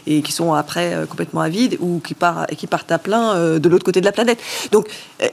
[0.07, 3.69] et, qui sont après complètement à vide ou qui, part, qui partent à plein de
[3.69, 4.39] l'autre côté de la planète.
[4.71, 4.87] Donc,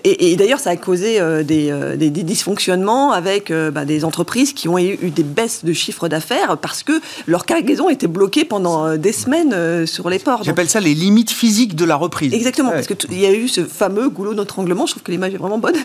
[0.04, 4.96] et, d'ailleurs, ça a causé des, des, dysfonctionnements avec bah, des entreprises qui ont eu,
[4.96, 10.08] des baisses de chiffre d'affaires parce que leur cargaison était bloquée pendant des semaines sur
[10.08, 10.42] les ports.
[10.42, 12.32] J'appelle ça les limites physiques de la reprise.
[12.32, 15.38] Exactement, parce qu'il y a eu ce fameux goulot d'étranglement, je trouve que l'image est
[15.38, 15.76] vraiment bonne,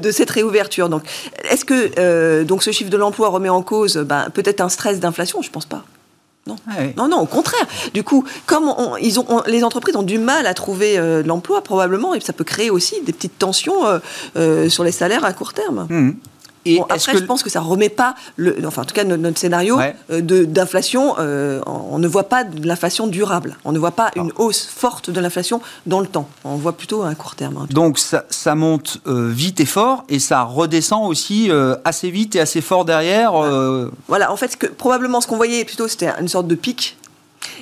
[0.00, 0.88] de, cette réouverture.
[0.88, 1.02] Donc,
[1.50, 5.00] est-ce que euh, donc ce chiffre de l'emploi remet en cause ben, peut-être un stress
[5.00, 5.42] d'inflation?
[5.42, 5.84] Je pense pas.
[6.46, 6.56] Non.
[6.96, 7.66] non, non, au contraire.
[7.92, 11.60] Du coup, comme ils ont, les entreprises ont du mal à trouver euh, de l'emploi,
[11.60, 13.80] probablement, et ça peut créer aussi des petites tensions
[14.36, 15.86] euh, sur les salaires à court terme.
[15.90, 16.12] Mmh
[16.88, 19.78] après, je pense que ça remet pas, le, enfin en tout cas notre, scénario
[20.10, 23.56] euh, d'inflation, euh, on ne voit pas de l'inflation durable.
[23.64, 26.28] On ne voit pas une hausse forte de l'inflation dans le temps.
[26.44, 27.58] On voit plutôt un court terme.
[27.58, 31.50] Hein, Donc ça, ça monte euh, vite et fort et ça redescend aussi
[31.84, 33.32] assez vite et assez fort derrière.
[34.08, 36.96] Voilà, en fait, que, probablement ce qu'on voyait plutôt c'était une sorte de pic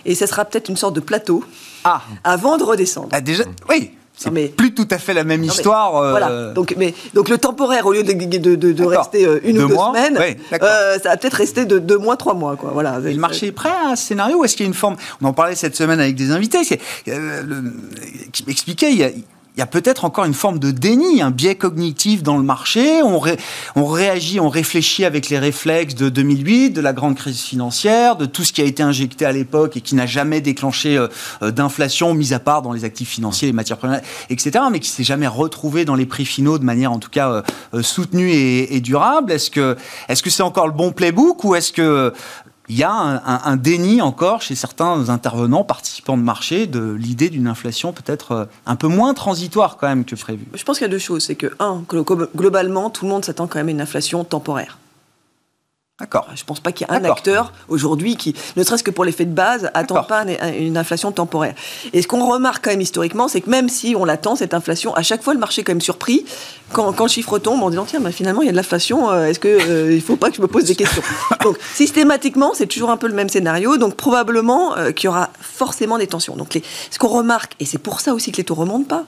[0.04, 1.44] et ça sera peut-être une sorte de plateau
[1.84, 2.02] ah.
[2.24, 3.08] avant de redescendre.
[3.12, 3.95] Ah, déjà, oui.
[4.16, 4.48] C'est mais...
[4.48, 5.92] plus tout à fait la même histoire.
[6.10, 6.52] Voilà.
[6.52, 10.18] Donc, mais, donc le temporaire, au lieu de, de, rester une ou deux semaines,
[10.50, 12.56] ça va peut-être rester de deux mois, trois mois.
[12.56, 12.70] Quoi.
[12.72, 12.98] Voilà.
[13.04, 14.96] Et le marché est prêt à un scénario ou est-ce qu'il y a une forme
[15.20, 19.10] On en parlait cette semaine avec des invités qui m'expliquaient, il y a
[19.56, 23.02] il y a peut-être encore une forme de déni, un biais cognitif dans le marché.
[23.02, 23.18] On,
[23.86, 28.44] réagit, on réfléchit avec les réflexes de 2008, de la grande crise financière, de tout
[28.44, 31.08] ce qui a été injecté à l'époque et qui n'a jamais déclenché euh,
[31.40, 34.90] euh, d'inflation, mis à part dans les actifs financiers, les matières premières, etc., mais qui
[34.90, 37.42] s'est jamais retrouvé dans les prix finaux de manière en tout cas
[37.72, 39.32] euh, soutenue et, et durable.
[39.32, 39.78] Est-ce que
[40.10, 42.12] est-ce que c'est encore le bon playbook ou est-ce que
[42.68, 47.46] il y a un, déni encore chez certains intervenants, participants de marché, de l'idée d'une
[47.46, 50.44] inflation peut-être euh, un peu moins transitoire quand même que prévu.
[50.54, 51.24] Je pense qu'il y a deux choses.
[51.24, 51.84] C'est que, un,
[52.34, 54.78] globalement, tout le monde s'attend quand même à une inflation temporaire.
[55.98, 56.26] D'accord.
[56.34, 59.06] Je ne pense pas qu'il y ait un acteur aujourd'hui qui, ne serait-ce que pour
[59.06, 60.26] l'effet de base, attend pas
[60.58, 61.54] une inflation temporaire.
[61.94, 64.94] Et ce qu'on remarque quand même historiquement, c'est que même si on l'attend, cette inflation,
[64.94, 66.26] à chaque fois le marché est quand même surpris
[66.72, 69.28] quand, le chiffre tombe en disant tiens, bah, finalement il y a de l'inflation, euh,
[69.28, 71.02] est-ce qu'il euh, ne faut pas que je me pose des questions?
[71.42, 75.30] Donc systématiquement, c'est toujours un peu le même scénario, donc probablement euh, qu'il y aura
[75.40, 76.36] forcément des tensions.
[76.36, 79.06] Donc ce qu'on remarque, et c'est pour ça aussi que les taux remontent pas,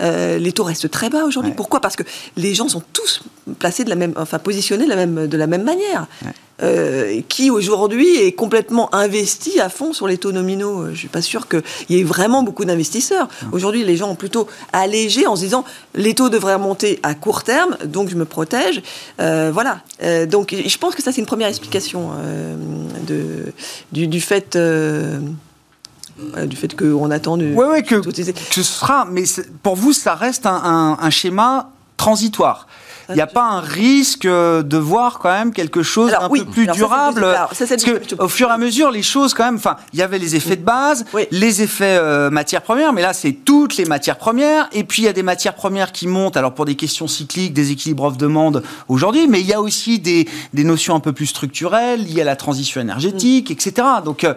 [0.00, 1.52] euh, les taux restent très bas aujourd'hui.
[1.56, 1.80] Pourquoi?
[1.80, 2.02] Parce que
[2.36, 3.22] les gens sont tous
[3.58, 6.06] placés de la même, enfin positionnés de la même, de la même manière.
[6.62, 10.90] Euh, qui aujourd'hui est complètement investi à fond sur les taux nominaux?
[10.92, 13.28] Je suis pas sûr qu'il y ait vraiment beaucoup d'investisseurs.
[13.52, 17.44] Aujourd'hui, les gens ont plutôt allégé en se disant les taux devraient remonter à court
[17.44, 18.82] terme, donc je me protège.
[19.20, 19.80] Euh, voilà.
[20.26, 22.10] donc je pense que ça c'est une première explication
[23.06, 23.52] de,
[23.92, 24.58] du, du, fait
[26.46, 27.38] du fait qu'on attend.
[27.38, 29.06] Oui, oui, que, que, ce sera.
[29.10, 29.24] Mais
[29.62, 32.66] pour vous, ça reste un, un schéma transitoire
[33.10, 36.44] il n'y a pas un risque euh, de voir quand même quelque chose d'un peu
[36.44, 39.98] plus durable Parce que au fur et à mesure, les choses quand même, enfin, il
[39.98, 43.76] y avait les effets de base, les effets euh, matières premières, mais là, c'est toutes
[43.76, 44.68] les matières premières.
[44.72, 47.52] Et puis, il y a des matières premières qui montent, alors pour des questions cycliques,
[47.52, 51.26] des équilibres offre-demande aujourd'hui, mais il y a aussi des, des, notions un peu plus
[51.26, 53.52] structurelles liées à la transition énergétique, mm.
[53.52, 53.88] etc.
[54.04, 54.34] Donc, euh,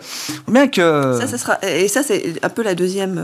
[0.48, 1.18] bien que...
[1.20, 1.58] Ça, ça sera...
[1.64, 3.22] Et ça, c'est un peu la deuxième...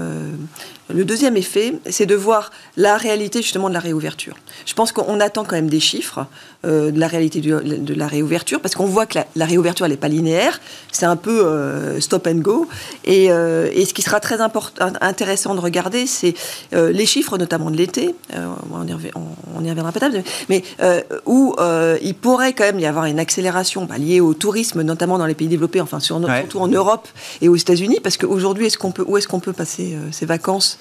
[0.92, 4.36] Le deuxième effet, c'est de voir la réalité justement de la réouverture.
[4.66, 6.26] Je pense qu'on attend quand même des chiffres
[6.66, 9.98] euh, de la réalité de la réouverture, parce qu'on voit que la, réouverture, elle n'est
[9.98, 10.60] pas linéaire,
[10.92, 12.68] c'est un peu euh, stop and go.
[13.06, 16.34] Et, euh, et, ce qui sera très important, intéressant de regarder, c'est
[16.74, 20.18] les chiffres, notamment de l'été, on, y reviendra peut-être,
[20.50, 20.64] mais
[21.26, 21.56] où
[22.02, 25.36] il pourrait quand même y avoir une accélération bah, liée au tourisme, notamment dans les
[25.36, 27.08] pays développés, enfin sur, surtout en Europe
[27.42, 30.78] et aux États-Unis, parce qu'aujourd'hui, est-ce qu'on peut, où est-ce qu'on peut passer ses vacances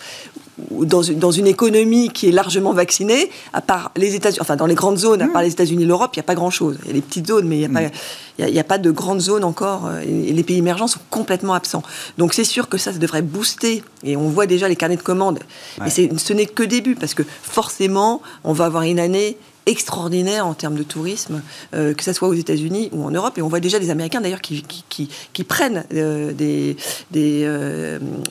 [0.71, 4.67] dans une, dans une économie qui est largement vaccinée, à part les États-Unis, enfin dans
[4.67, 6.79] les grandes zones, à part les États-Unis et l'Europe, il n'y a pas grand-chose.
[6.83, 7.91] Il y a des petites zones, mais il n'y a, pas,
[8.39, 9.87] il a, pas de grandes zones encore.
[9.87, 11.83] Euh, et les pays émergents sont complètement absents.
[12.17, 13.83] Donc c'est sûr que ça, ça devrait booster.
[14.05, 15.41] Et on voit déjà les carnets de commandes.
[15.81, 19.37] Mais ce n'est que début, parce que forcément, on va avoir une année
[19.69, 21.43] extraordinaire en termes de tourisme,
[21.75, 23.37] euh, que ce soit aux États-Unis ou en Europe.
[23.37, 26.77] Et on voit déjà des Américains d'ailleurs qui, qui, qui, prennent euh, des,
[27.11, 27.47] des,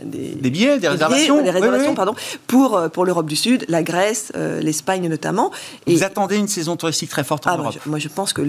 [0.03, 2.15] des, billets, des, réservations, des réservations pardon,
[2.47, 5.51] pour, pour l'Europe du Sud, la Grèce, l'Espagne notamment.
[5.85, 8.41] Et Vous attendez une saison touristique très forte en ah, Europe moi je, pense que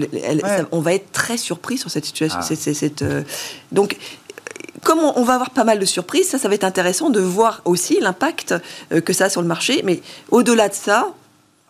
[0.71, 2.39] on va être très surpris sur cette situation.
[2.41, 2.55] Ah.
[2.55, 3.03] cette,
[3.71, 3.97] donc
[4.83, 7.61] comme on, va avoir pas mal de surprises, ça, ça va être intéressant de voir
[7.65, 8.55] aussi l'impact
[9.03, 9.81] que ça a sur le marché.
[9.83, 11.09] Mais au-delà de ça,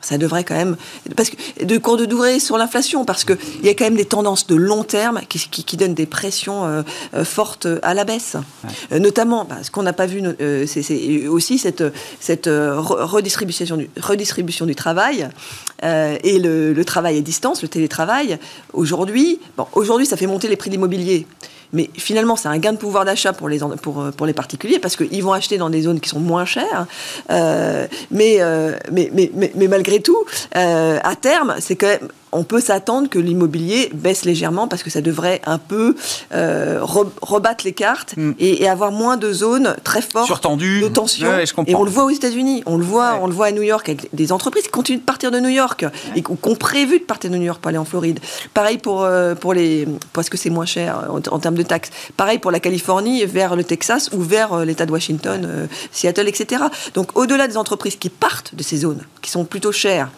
[0.01, 0.77] ça devrait quand même.
[1.15, 4.05] Parce que, de cours de durée sur l'inflation, parce qu'il y a quand même des
[4.05, 6.81] tendances de long terme qui, qui, donnent des pressions euh,
[7.13, 8.37] euh, fortes à la baisse.
[8.91, 10.21] Euh, notamment, bah, ce qu'on n'a pas vu,
[10.67, 11.83] c'est aussi cette,
[12.19, 15.29] cette redistribution, du, redistribution du travail
[15.81, 18.37] et le, le, travail à distance, le télétravail.
[18.73, 21.25] Aujourd'hui, bon, aujourd'hui, ça fait monter les prix de l'immobilier.
[21.73, 24.95] Mais finalement, c'est un gain de pouvoir d'achat pour les, pour, pour les particuliers parce
[24.95, 26.87] qu'ils vont acheter dans des zones qui sont moins chères.
[27.29, 30.17] Euh, mais, euh, mais, malgré tout,
[30.55, 34.89] euh, à terme, c'est quand même on peut s'attendre que l'immobilier baisse légèrement parce que
[34.89, 35.95] ça devrait un peu
[36.33, 38.31] euh, rebattre les cartes mm.
[38.39, 41.31] et, avoir moins de zones très fortes de tension.
[41.65, 43.89] et on le voit aux États-Unis, on le voit, on le voit à New York
[43.89, 47.03] avec des entreprises qui continuent de partir de New York et qui ont prévu de
[47.03, 48.19] partir de New York pour aller en Floride.
[48.53, 51.89] Pareil pour euh, pour les parce que c'est moins cher en, termes de taxes.
[52.15, 56.63] Pareil pour la Californie vers le Texas ou vers euh, l'État de Washington, Seattle, etc.
[56.93, 60.09] Donc au-delà des entreprises qui partent de ces zones, qui sont plutôt chères,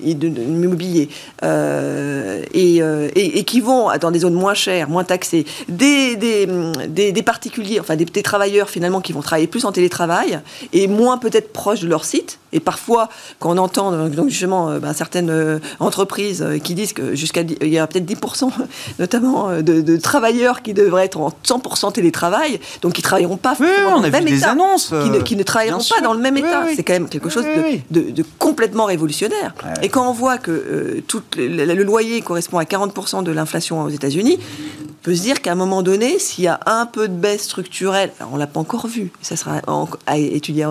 [0.00, 1.08] de l'immobilier.
[1.42, 6.16] Euh, et, euh, et, et, qui vont dans des zones moins chères, moins taxées, des,
[6.16, 10.40] des, des, particuliers, enfin des, travailleurs finalement qui vont travailler plus en télétravail
[10.72, 12.38] et moins peut-être proches de leur site.
[12.56, 17.68] Et parfois, quand on entend donc justement ben, certaines entreprises qui disent que jusqu'à il
[17.68, 18.50] y a peut-être 10%
[18.98, 24.00] notamment de, de, travailleurs qui devraient être en 100% télétravail, donc qui travailleront pas dans
[24.00, 26.64] le même état, annonces, qui, ne, travailleront pas dans le même état.
[26.74, 27.44] C'est quand même quelque chose
[27.90, 29.54] de, de, complètement révolutionnaire.
[29.82, 33.90] Et quand on voit que tout le, le loyer correspond à 40% de l'inflation aux
[33.90, 34.38] États-Unis,
[34.80, 37.44] on peut se dire qu'à un moment donné, s'il y a un peu de baisse
[37.44, 39.60] structurelle, on l'a pas encore vu, ça sera
[40.06, 40.66] à étudier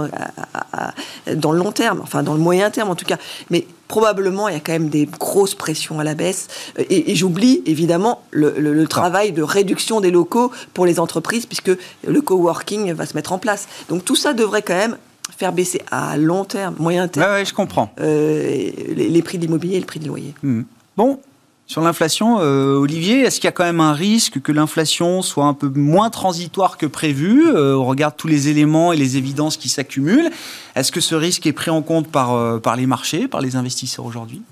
[1.35, 3.17] dans le long terme, enfin dans le moyen terme en tout cas,
[3.51, 6.47] mais probablement il y a quand même des grosses pressions à la baisse.
[6.89, 11.71] Et, j'oublie évidemment le, travail de réduction des locaux pour les entreprises, puisque
[12.07, 13.67] le coworking va se mettre en place.
[13.89, 14.97] Donc tout ça devrait quand même
[15.37, 17.31] faire baisser à long terme, moyen terme.
[17.31, 17.91] Ouais, je comprends.
[17.99, 20.33] Euh, les, prix de l'immobilier et le prix du loyer.
[20.43, 20.61] Mmh.
[20.97, 21.19] Bon,
[21.67, 25.45] sur l'inflation, euh, Olivier, est-ce qu'il y a quand même un risque que l'inflation soit
[25.45, 29.57] un peu moins transitoire que prévu euh, On regarde tous les éléments et les évidences
[29.57, 30.29] qui s'accumulent.
[30.75, 33.55] Est-ce que ce risque est pris en compte par, euh, par les marchés, par les
[33.55, 34.43] investisseurs aujourd'hui?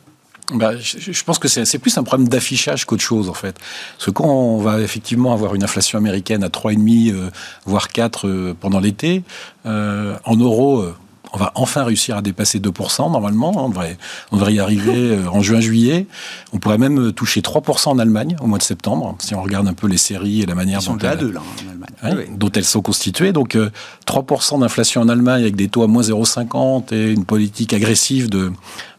[0.56, 3.56] Bah, je, pense que c'est plus un problème d'affichage qu'autre chose, en fait.
[3.98, 7.30] Parce que quand on va effectivement avoir une inflation américaine à 3,5,
[7.66, 9.24] voire 4 pendant l'été,
[9.64, 10.86] en euros,
[11.34, 13.66] on va enfin réussir à dépasser 2% normalement.
[13.66, 13.98] On devrait,
[14.32, 16.06] on devrait y arriver euh, en juin-juillet.
[16.54, 19.74] On pourrait même toucher 3% en Allemagne au mois de septembre, si on regarde un
[19.74, 21.34] peu les séries et la manière dont, elles,
[22.38, 23.34] dont elles sont constituées.
[23.34, 23.58] Donc
[24.08, 28.30] 3% euh, d'inflation en Allemagne avec des taux à moins 0,50 et une politique agressive
[28.30, 28.52] de,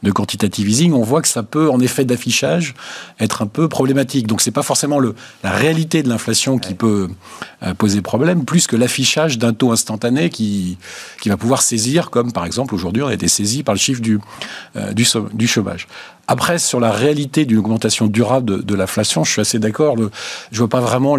[0.05, 2.75] de quantitative easing, on voit que ça peut, en effet d'affichage,
[3.19, 4.29] être un peu problématique.
[4.29, 7.09] Donc c'est pas forcément le, la réalité de l'inflation qui peut
[7.65, 10.79] euh, poser problème, plus que l'affichage d'un taux instantané qui,
[11.21, 14.01] qui va pouvoir saisir comme par exemple, aujourd'hui, on a été saisi par le chiffre
[14.01, 14.19] du,
[14.77, 14.93] euh,
[15.47, 15.87] chômage.
[16.27, 19.97] Après, sur la réalité d'une augmentation durable de, de l'inflation, je suis assez d'accord.
[20.51, 21.17] Je vois pas vraiment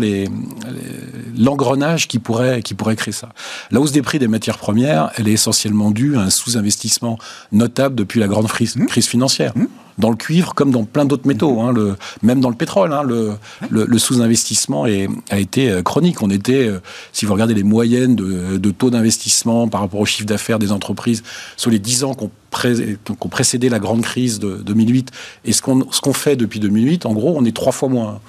[1.38, 3.30] l'engrenage qui pourrait qui pourrait créer ça.
[3.72, 7.18] La hausse des prix des matières premières, elle est essentiellement due à un sous-investissement
[7.52, 8.86] notable depuis la grande crise, mmh.
[8.86, 9.54] crise financière.
[9.56, 9.66] Mmh
[9.98, 12.94] dans le cuivre comme dans plein d'autres métaux, hein, le, même dans le pétrole.
[12.94, 13.38] Hein, le,
[13.70, 14.86] le, sous-investissement
[15.30, 16.22] a été euh, chronique.
[16.22, 16.80] On était, euh,
[17.14, 20.72] si vous regardez les moyennes de, de taux d'investissement par rapport au chiffre d'affaires des
[20.72, 21.24] entreprises
[21.58, 24.95] sur les 10 ans qu'on qu précédé la grande crise de 2008
[25.44, 28.22] et ce qu'on ce qu'on fait depuis 2008, en gros, on est trois fois moins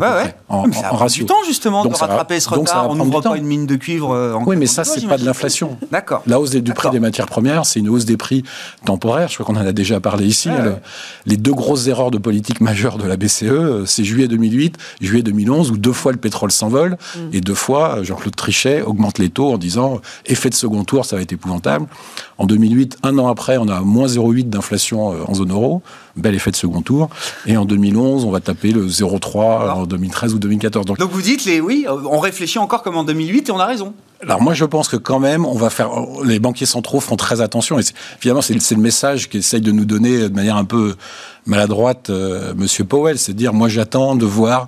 [0.00, 1.24] ouais, En, ratio.
[1.24, 2.88] du temps justement de rattraper ce retard.
[2.90, 4.12] On n'ouvre pas une mine de cuivre.
[4.12, 5.76] Euh, en oui, mais ça, c'est pas de l'inflation.
[5.90, 6.22] D'accord.
[6.26, 8.44] La hausse du prix des matières premières, c'est une hausse des prix
[8.84, 9.28] temporaire.
[9.28, 10.50] Je crois qu'on en a déjà parlé ici.
[11.26, 15.22] les deux grosses erreurs de politique majeures de la BCE, euh, c'est juillet 2008, juillet
[15.22, 17.20] 2011, où deux fois le pétrole s'envole mm.
[17.32, 21.16] et deux fois Jean-Claude Trichet augmente les taux en disant effet de second tour, ça
[21.16, 21.86] va être épouvantable.
[22.38, 25.82] En 2008, un an après, on a moins 0,8 d'inflation euh, en zone euro
[26.16, 27.08] bel effet de second tour.
[27.46, 30.86] Et en 2011, on va taper le 0,3 en 2013 ou 2014.
[30.86, 33.94] Donc, vous dites, les, oui, on réfléchit encore comme en 2008 et on a raison.
[34.22, 35.90] Alors moi je pense que quand même on va faire
[36.24, 37.82] les banquiers centraux font très attention et
[38.18, 40.96] finalement c'est le message qu'essaye de nous donner de manière un peu
[41.44, 44.66] maladroite euh, Monsieur Powell, c'est de dire moi j'attends de voir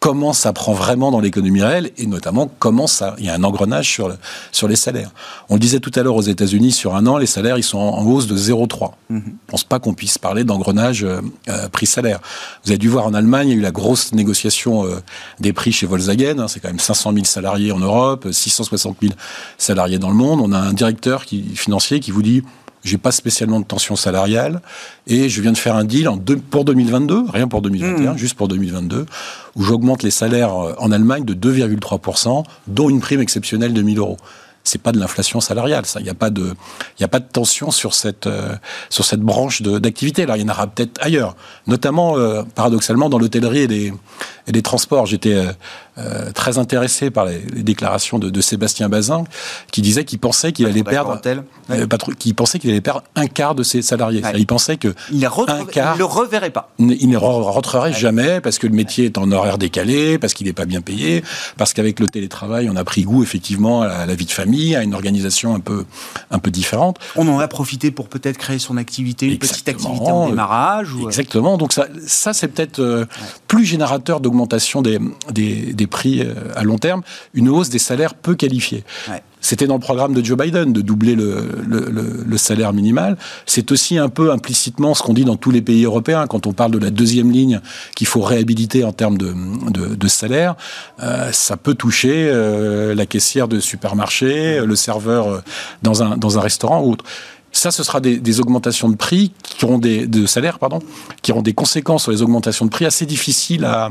[0.00, 3.44] comment ça prend vraiment dans l'économie réelle et notamment comment ça, il y a un
[3.44, 4.16] engrenage sur, le,
[4.52, 5.10] sur les salaires.
[5.48, 7.78] On le disait tout à l'heure aux États-Unis, sur un an, les salaires ils sont
[7.78, 8.92] en, hausse de 0,3.
[9.10, 12.20] Je ne pense pas qu'on puisse parler d'engrenage euh, euh, prix-salaire.
[12.64, 15.02] Vous avez dû voir en Allemagne, il y a eu la grosse négociation euh,
[15.40, 16.38] des prix chez Volkswagen.
[16.38, 19.14] Hein, c'est quand même 500 000 salariés en Europe, 660 000
[19.58, 20.40] salariés dans le monde.
[20.42, 22.42] On a un directeur qui, financier qui vous dit
[22.86, 24.60] j'ai pas spécialement de tension salariale
[25.06, 28.18] et je viens de faire un deal en deux, pour 2022, rien pour 2021, mmh.
[28.18, 29.06] juste pour 2022,
[29.56, 33.98] où j'augmente les salaires euh, en Allemagne de 2,3%, dont une prime exceptionnelle de 1000
[33.98, 34.16] euros
[34.66, 35.86] c'est pas de l'inflation salariale.
[35.86, 36.54] Ça, il n'y a pas de,
[36.98, 38.54] il y a pas de tension sur cette euh,
[38.90, 40.24] sur cette branche d'activité.
[40.24, 43.92] Alors il y en aura peut-être ailleurs, notamment euh, paradoxalement dans l'hôtellerie et les
[44.48, 45.06] et les transports.
[45.06, 45.52] J'étais euh,
[46.34, 49.24] très intéressé par les, déclarations de, de, Sébastien Bazin,
[49.72, 51.20] qui disait qu'il pensait qu'il allait perdre,
[51.70, 51.86] euh,
[52.18, 54.22] qui pensait qu'il allait perdre un quart de ses salariés.
[54.36, 56.70] Il pensait que il un quart, le reverrait pas.
[56.78, 60.52] Il ne rentrerait jamais parce que le métier est en horaire décalé, parce qu'il n'est
[60.52, 61.22] pas bien payé,
[61.56, 64.82] parce qu'avec le télétravail, on a pris goût effectivement à la vie de famille, à
[64.82, 65.84] une organisation un peu
[66.30, 66.98] un peu différente.
[67.16, 70.92] On en a profité pour peut-être créer son activité, une petite activité en démarrage.
[70.92, 71.04] Ou...
[71.04, 71.56] Euh, Exactement.
[71.56, 73.06] Donc ça, ça c'est peut-être
[73.48, 74.98] plus générateur d'augmentation des,
[75.30, 77.02] des, des prix euh, à long terme,
[77.34, 78.84] une hausse des salaires peu qualifiés.
[79.40, 83.16] C'était dans le programme de Joe Biden de doubler le, le, salaire minimal.
[83.44, 86.52] C'est aussi un peu implicitement ce qu'on dit dans tous les pays européens quand on
[86.52, 87.60] parle de la deuxième ligne
[87.94, 89.34] qu'il faut réhabiliter en termes de,
[89.94, 90.56] de, salaire.
[91.00, 95.42] Euh, ça peut toucher euh, la caissière de supermarché, le serveur
[95.82, 97.04] dans un, dans un restaurant ou autre
[97.56, 100.80] Ça, ce sera des, augmentations de prix qui auront des de salaires, pardon,
[101.22, 103.90] qui auront des conséquences sur les augmentations de prix assez difficiles à,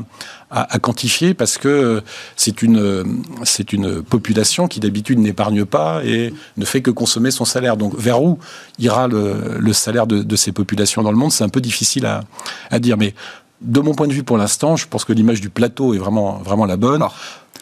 [0.84, 2.04] quantifier parce que
[2.36, 7.44] c'est une c'est une population qui d'habitude n'épargne pas et ne fait que consommer son
[7.44, 7.76] salaire.
[7.76, 8.38] Donc vers où
[8.78, 12.22] ira le, salaire de, ces populations dans le monde, c'est un peu difficile à,
[12.70, 12.98] à dire.
[12.98, 13.16] Mais
[13.62, 16.38] de mon point de vue pour l'instant, je pense que l'image du plateau est vraiment
[16.38, 17.04] vraiment la bonne.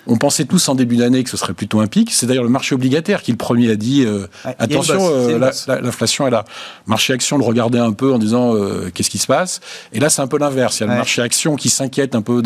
[0.07, 2.11] On pensait tous en début d'année que ce serait plutôt un pic.
[2.11, 4.27] C'est d'ailleurs le marché obligataire qui le premier a dit euh,
[4.59, 5.39] attention, euh,
[5.81, 6.45] l'inflation est là.
[6.87, 9.61] Marché action le regardait un peu en disant euh, qu'est-ce qui se passe?
[9.93, 10.79] Et là, c'est un peu l'inverse.
[10.79, 12.41] Il y a le marché action qui s'inquiète un peu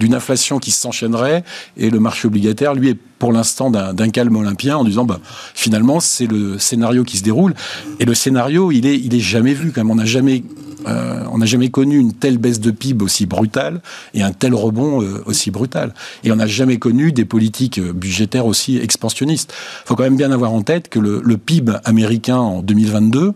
[0.00, 1.44] d'une inflation qui s'enchaînerait,
[1.76, 5.18] et le marché obligataire, lui, est pour l'instant d'un calme olympien en disant bah,
[5.54, 7.54] finalement c'est le scénario qui se déroule
[7.98, 10.44] et le scénario il est il est jamais vu quand même on n'a jamais
[10.86, 13.80] euh, on n'a jamais connu une telle baisse de PIB aussi brutale
[14.14, 15.94] et un tel rebond euh, aussi brutal.
[16.24, 19.52] Et on n'a jamais connu des politiques euh, budgétaires aussi expansionnistes.
[19.84, 23.34] Il faut quand même bien avoir en tête que le, le PIB américain en 2022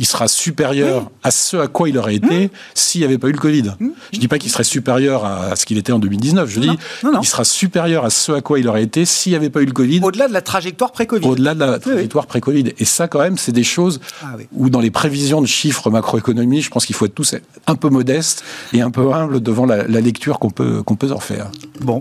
[0.00, 2.50] il sera supérieur à ce à quoi il aurait été mmh.
[2.74, 3.74] s'il n'y avait pas eu le Covid.
[3.78, 3.90] Mmh.
[4.12, 6.48] Je ne dis pas qu'il serait supérieur à ce qu'il était en 2019.
[6.48, 6.70] Je dis
[7.04, 9.66] il sera supérieur à ce à quoi il aurait été s'il n'y avait pas eu
[9.66, 10.00] le Covid.
[10.02, 11.28] Au-delà de la trajectoire pré-Covid.
[11.28, 12.72] Au-delà de la trajectoire pré-Covid.
[12.78, 16.64] Et ça, quand même, c'est des choses ah où, dans les prévisions de chiffres macroéconomiques,
[16.64, 17.34] je pense qu'il faut être tous
[17.66, 21.20] un peu modestes et un peu humbles devant la, lecture qu'on peut, qu'on peut en
[21.20, 21.50] faire.
[21.80, 22.00] Bon.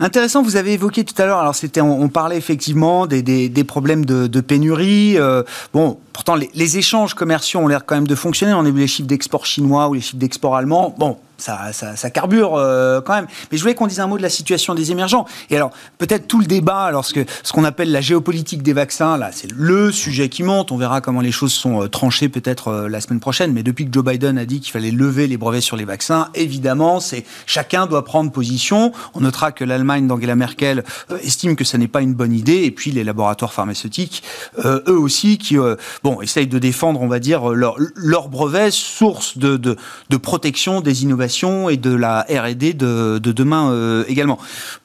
[0.00, 4.04] Intéressant, vous avez évoqué tout à l'heure, alors c'était, on, parlait effectivement des, des, problèmes
[4.04, 5.16] de, pénurie.
[5.18, 8.54] Euh, bon, pourtant, les, les échanges comme commerciaux ont l'air quand même de fonctionner.
[8.54, 10.94] On a vu les chiffres d'export chinois ou les chiffres d'export allemands.
[10.96, 13.26] Bon, ça, ça, carbure euh, quand même.
[13.50, 15.24] Mais je voulais qu'on dise un mot de la situation des émergents.
[15.50, 19.30] Et alors, peut-être tout le débat, lorsque ce qu'on appelle la géopolitique des vaccins, là,
[19.32, 20.72] c'est le sujet qui monte.
[20.72, 23.52] On verra comment les choses sont euh, tranchées peut-être euh, la semaine prochaine.
[23.52, 26.28] Mais depuis que Joe Biden a dit qu'il fallait lever les brevets sur les vaccins,
[26.34, 28.92] évidemment, c'est chacun doit prendre position.
[29.14, 30.84] On notera que l'Allemagne d'Angela Merkel
[31.22, 32.64] estime que ça n'est pas une bonne idée.
[32.64, 34.22] Et puis les laboratoires pharmaceutiques,
[34.64, 35.56] eux aussi, qui
[36.02, 41.02] bon essayent de défendre, on va dire, leur, leur brevet, source de, de protection des
[41.02, 41.27] innovations
[41.70, 44.38] et de la R&D de, demain euh, également.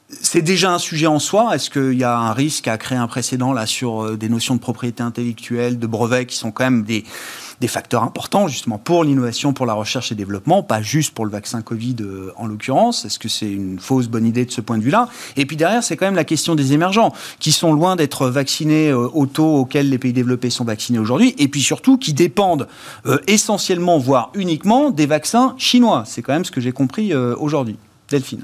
[0.09, 1.55] C'est déjà un sujet en soi.
[1.55, 4.55] Est-ce qu'il y a un risque à créer un précédent là sur euh, des notions
[4.55, 7.03] de propriété intellectuelle, de brevets qui sont quand même des,
[7.63, 11.31] des facteurs importants justement pour l'innovation, pour la recherche et développement, pas juste pour le
[11.31, 13.05] vaccin Covid euh, en l'occurrence.
[13.05, 15.07] Est-ce que c'est une fausse bonne idée de ce point de vue-là?
[15.37, 18.89] Et puis derrière, c'est quand même la question des émergents qui sont loin d'être vaccinés
[18.89, 22.67] euh, au taux auquel les pays développés sont vaccinés aujourd'hui, et puis surtout qui dépendent
[23.05, 26.03] euh, essentiellement, voire uniquement, des vaccins chinois.
[26.05, 27.77] C'est quand même ce que j'ai compris aujourd'hui.
[28.09, 28.43] Delphine.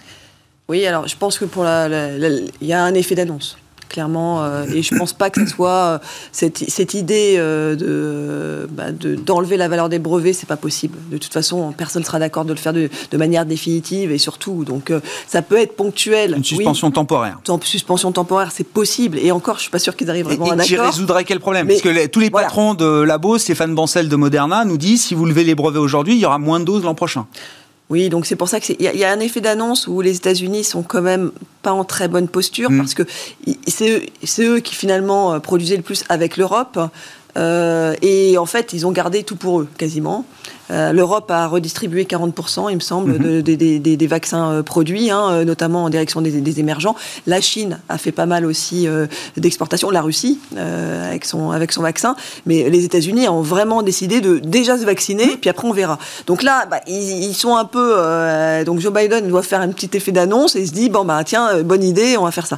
[0.69, 3.57] Oui, alors je pense que pour la, il y a un effet d'annonce
[3.89, 4.43] clairement.
[4.43, 5.99] Euh, et je ne pense pas que ce soit euh,
[6.31, 10.97] cette, idée euh, bah, de, d'enlever la valeur des brevets, c'est pas possible.
[11.11, 14.63] De toute façon, personne ne sera d'accord de le faire de, manière définitive et surtout.
[14.63, 14.93] Donc,
[15.27, 16.35] ça peut être ponctuel.
[16.37, 17.39] Une suspension temporaire.
[17.47, 19.17] Une suspension temporaire, c'est possible.
[19.19, 20.65] Et encore, je suis pas sûr qu'ils arrivent vraiment à un accord.
[20.65, 21.67] Qui résoudrait quel problème?
[21.67, 25.25] Parce que tous les patrons de labo, Stéphane Bancel de Moderna, nous disent si vous
[25.25, 27.25] levez les brevets aujourd'hui, il y aura moins de doses l'an prochain.
[27.89, 30.63] Oui, donc c'est pour ça qu'il y, y, a un effet d'annonce où les États-Unis
[30.63, 31.31] sont quand même
[31.63, 32.77] pas en très bonne posture mm.
[32.77, 33.03] parce que
[33.67, 34.03] c'est
[34.41, 36.79] eux, qui finalement euh, produisaient le plus avec l'Europe.
[37.37, 40.25] Euh, et en fait, ils ont gardé tout pour eux, quasiment.
[40.71, 43.41] Euh, L'Europe a redistribué 40%, il me semble, mhm.
[43.41, 46.95] des vaccins euh, produits, hein, notamment en direction des, émergents.
[47.27, 48.87] La Chine a fait pas mal aussi
[49.37, 52.15] d'exportation, la Russie avec, son, avec son vaccin,
[52.45, 55.37] mais les États-Unis ont vraiment décidé de déjà se vacciner, mhm.
[55.37, 55.99] puis après on verra.
[56.27, 57.95] Donc là, bah, ils, sont un peu...
[58.65, 61.23] donc Joe Biden doit faire un petit effet d'annonce et il se dit, bon, bah
[61.23, 62.57] tiens, bonne idée, on va faire ça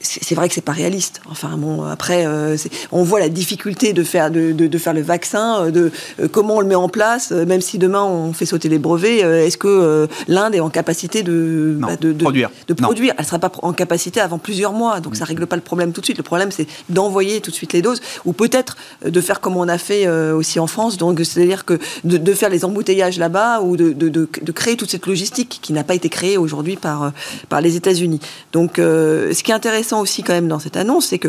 [0.00, 1.20] c'est vrai que c'est pas réaliste.
[1.30, 2.56] Enfin bon, après, euh,
[2.92, 6.56] on voit la difficulté de faire de, de, faire le vaccin, euh, de euh, comment
[6.56, 7.30] on le met en place.
[7.30, 11.76] même si demain on fait sauter les brevets, est-ce que l'Inde est en capacité de,
[11.78, 13.14] bah, de, produire De produire.
[13.18, 16.00] Elle sera pas en capacité avant plusieurs mois, donc ça règle pas le problème tout
[16.00, 16.18] de suite.
[16.18, 19.68] Le problème c'est d'envoyer tout de suite les doses, ou peut-être de faire comme on
[19.68, 23.92] a fait aussi en France, donc c'est-à-dire que de, faire les embouteillages là-bas ou de,
[23.92, 27.12] de, créer toute cette logistique qui n'a pas été créée aujourd'hui par
[27.48, 28.20] par les États-Unis.
[28.52, 31.28] Donc, ce qui est intéressant aussi quand même dans cette annonce, c'est que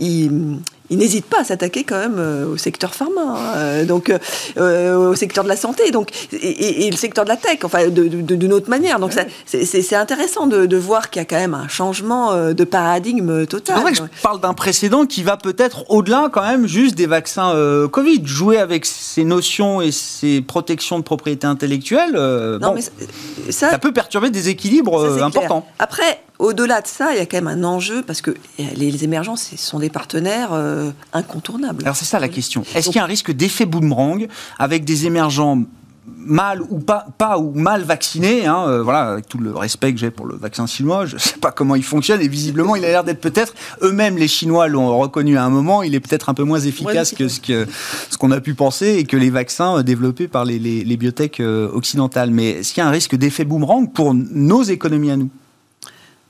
[0.00, 4.12] il, n'hésite pas à s'attaquer quand même euh, au secteur pharma, hein, euh, donc
[4.56, 8.52] euh, au secteur de la santé, donc et, le secteur de la tech, enfin d'une
[8.52, 8.98] autre manière.
[8.98, 9.12] Donc
[9.46, 13.76] c'est intéressant de, voir qu'il y a quand même un changement de paradigme total.
[13.76, 17.06] C'est vrai que je parle d'un précédent qui va peut-être au-delà quand même juste des
[17.06, 17.54] vaccins
[17.92, 22.12] Covid, jouer avec ces notions et ces protections de propriété intellectuelle.
[22.60, 22.80] Non, mais
[23.50, 25.66] ça, ça, peut perturber des équilibres importants.
[25.78, 29.36] Après au-delà de ça, il y a quand même un enjeu parce que les émergents,
[29.36, 31.82] ce sont des partenaires euh, incontournables.
[31.82, 32.62] Alors c'est ça la question.
[32.74, 35.62] Est-ce qu'il y a un risque d'effet boomerang avec des émergents
[36.16, 39.98] mal ou pas, pas ou mal vaccinés, hein, euh, voilà, avec tout le respect que
[39.98, 42.84] j'ai pour le vaccin chinois, je ne sais pas comment il fonctionne et visiblement il
[42.84, 46.28] a l'air d'être peut-être, eux-mêmes les Chinois l'ont reconnu à un moment, il est peut-être
[46.28, 47.66] un peu moins efficace que ce que
[48.10, 50.96] ce qu'on a pu penser et que les vaccins euh, développés par les, les, les
[50.96, 52.30] biotech occidentales.
[52.30, 55.30] Mais est-ce qu'il y a un risque d'effet boomerang pour nos économies à nous?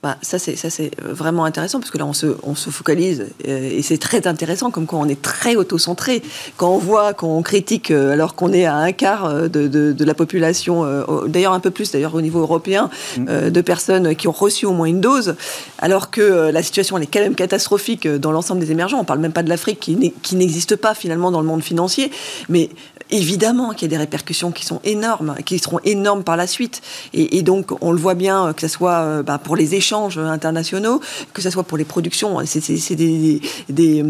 [0.09, 3.27] Bah, ça, c'est, ça, c'est vraiment intéressant parce que là, on se, on se focalise
[3.47, 6.23] euh, et c'est très intéressant comme quand on est très auto-centré.
[6.57, 9.93] Quand on voit, qu'on critique euh, alors qu'on est à un quart euh, de, de,
[9.93, 10.87] de la population,
[11.27, 13.51] d'ailleurs un peu plus d'ailleurs au niveau européen, mm.
[13.51, 15.35] de personnes qui ont reçu au moins une dose,
[15.79, 18.99] alors que la situation elle est quand même catastrophique dans l'ensemble des émergents.
[18.99, 22.11] On parle même pas de l'Afrique qui, qui n'existe pas finalement dans le monde financier,
[22.49, 22.71] mais
[23.11, 26.83] évidemment qu'il y a des répercussions qui sont énormes, qui seront énormes par la suite.
[27.15, 30.19] Et, et donc, on le voit bien, que ce soit bah, pour les échanges, échanges
[30.19, 31.01] internationaux,
[31.33, 32.39] que ce soit pour les productions.
[32.45, 34.05] C'est des, des,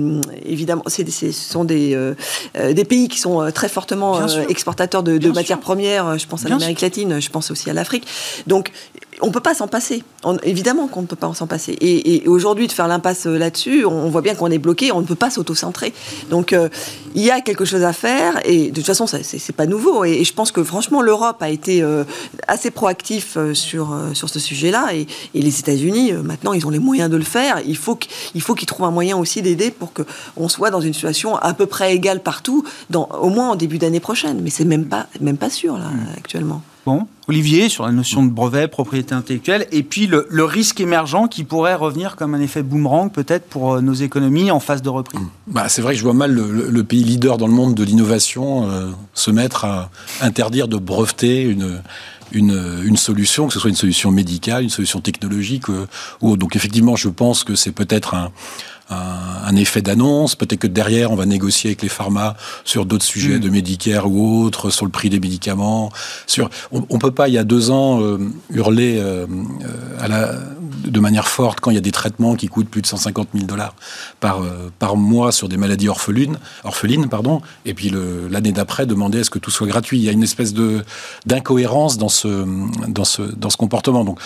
[0.44, 2.14] évidemment, ce sont des, euh,
[2.56, 6.18] euh, des pays qui sont euh, très fortement exportateurs de, de matières premières.
[6.18, 8.06] Je pense à l'Amérique latine, je pense aussi à l'Afrique.
[8.46, 8.72] Donc,
[9.20, 10.02] on ne peut pas s'en passer.
[10.42, 11.76] évidemment qu'on ne peut pas s'en passer.
[11.80, 15.06] Et, aujourd'hui, de faire l'impasse euh, là-dessus, on voit bien qu'on est bloqué, on ne
[15.06, 15.92] peut pas s'auto-centrer.
[16.30, 16.68] Donc, euh,
[17.14, 18.40] il y a quelque chose à faire.
[18.44, 20.04] Et de toute façon, ce n'est pas nouveau.
[20.04, 22.04] Et, je pense que franchement, l'Europe a été euh,
[22.46, 24.94] assez proactif sur, sur ce sujet-là.
[24.94, 27.60] Et, les États-Unis, maintenant, ils ont les moyens de le faire.
[27.66, 31.54] Il faut qu'ils trouvent un moyen aussi d'aider pour qu'on soit dans une situation à
[31.54, 34.40] peu près égale partout, dans, au moins en début d'année prochaine.
[34.42, 36.06] Mais c'est même pas, même pas sûr, là, mmh.
[36.16, 36.62] actuellement.
[37.28, 41.74] Olivier, sur la notion de brevet, propriété intellectuelle, et puis le, risque émergent qui pourrait
[41.74, 45.20] revenir comme un effet boomerang peut-être pour euh, nos économies en phase de reprise.
[45.46, 48.70] Bah, c'est vrai que je vois mal le, pays leader dans le monde de l'innovation
[48.70, 49.90] euh, se mettre à
[50.22, 51.82] interdire de breveter une,
[52.32, 57.08] une, solution, que ce soit une solution médicale, une solution technologique euh, Donc effectivement, je
[57.08, 58.30] pense que c'est peut-être un,
[58.90, 60.34] un, effet d'annonce.
[60.34, 63.40] Peut-être que derrière, on va négocier avec les pharma sur d'autres sujets mm.
[63.40, 65.90] de Medicare ou autres, sur le prix des médicaments.
[66.26, 68.18] Sur, on, ne peut pas, il y a deux ans, euh,
[68.50, 69.26] hurler euh,
[70.00, 70.32] à la,
[70.86, 73.46] de manière forte quand il y a des traitements qui coûtent plus de 150 000
[73.46, 73.74] dollars
[74.20, 77.92] par, euh, par mois sur des maladies orphelines, orphelines pardon, et puis
[78.30, 79.98] l'année d'après demander à ce que tout soit gratuit.
[79.98, 80.84] Il y a une espèce de
[81.26, 82.44] d'incohérence dans ce,
[82.88, 84.04] dans, ce, dans ce comportement.
[84.04, 84.18] Donc,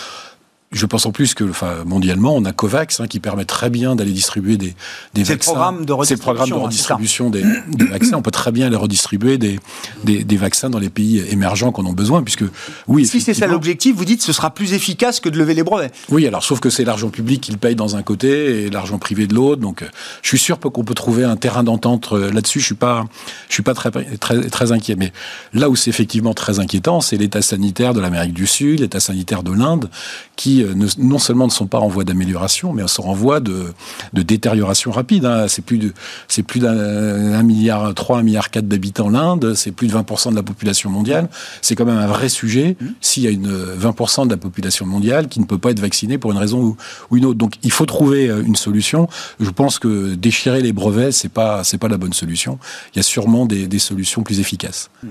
[0.73, 3.95] je pense en plus que, enfin, mondialement, on a COVAX hein, qui permet très bien
[3.95, 4.75] d'aller distribuer des,
[5.13, 5.25] des vaccins.
[5.25, 6.57] C'est le programme de redistribution.
[6.57, 8.17] De redistribution des, des, vaccins.
[8.17, 9.59] On peut très bien les redistribuer des,
[10.03, 12.43] des, des vaccins dans les pays émergents qu'on a besoin, puisque
[12.87, 13.05] oui.
[13.05, 15.63] Si c'est ça l'objectif, vous dites que ce sera plus efficace que de lever les
[15.63, 15.93] brevets.
[16.09, 18.97] Oui, alors sauf que c'est l'argent public qui le paye dans un côté et l'argent
[18.97, 19.61] privé de l'autre.
[19.61, 19.85] Donc,
[20.21, 22.59] je suis sûr qu'on peut trouver un terrain d'entente euh, là-dessus.
[22.59, 23.05] Je suis pas,
[23.47, 24.95] je suis pas très très très inquiet.
[24.95, 25.13] Mais
[25.53, 29.43] là où c'est effectivement très inquiétant, c'est l'état sanitaire de l'Amérique du Sud, l'état sanitaire
[29.43, 29.89] de l'Inde,
[30.35, 33.73] qui euh, non seulement ne sont pas en voie d'amélioration, mais sont en voie de,
[34.13, 35.25] détérioration rapide.
[35.25, 35.47] Hein.
[35.47, 35.93] C'est plus de,
[36.27, 40.35] c'est plus d'un milliard trois, un milliard quatre d'habitants l'Inde, c'est plus de 20% de
[40.35, 41.29] la population mondiale.
[41.61, 42.85] C'est quand même un vrai sujet mmh.
[43.01, 46.17] s'il y a une 20% de la population mondiale qui ne peut pas être vaccinée
[46.17, 46.75] pour une raison
[47.09, 47.37] ou, une autre.
[47.37, 49.07] Donc il faut trouver euh, une solution.
[49.39, 52.59] Je pense que déchirer les brevets, c'est pas, c'est pas la bonne solution.
[52.93, 54.89] Il y a sûrement des, solutions plus efficaces.
[55.03, 55.07] Mmh.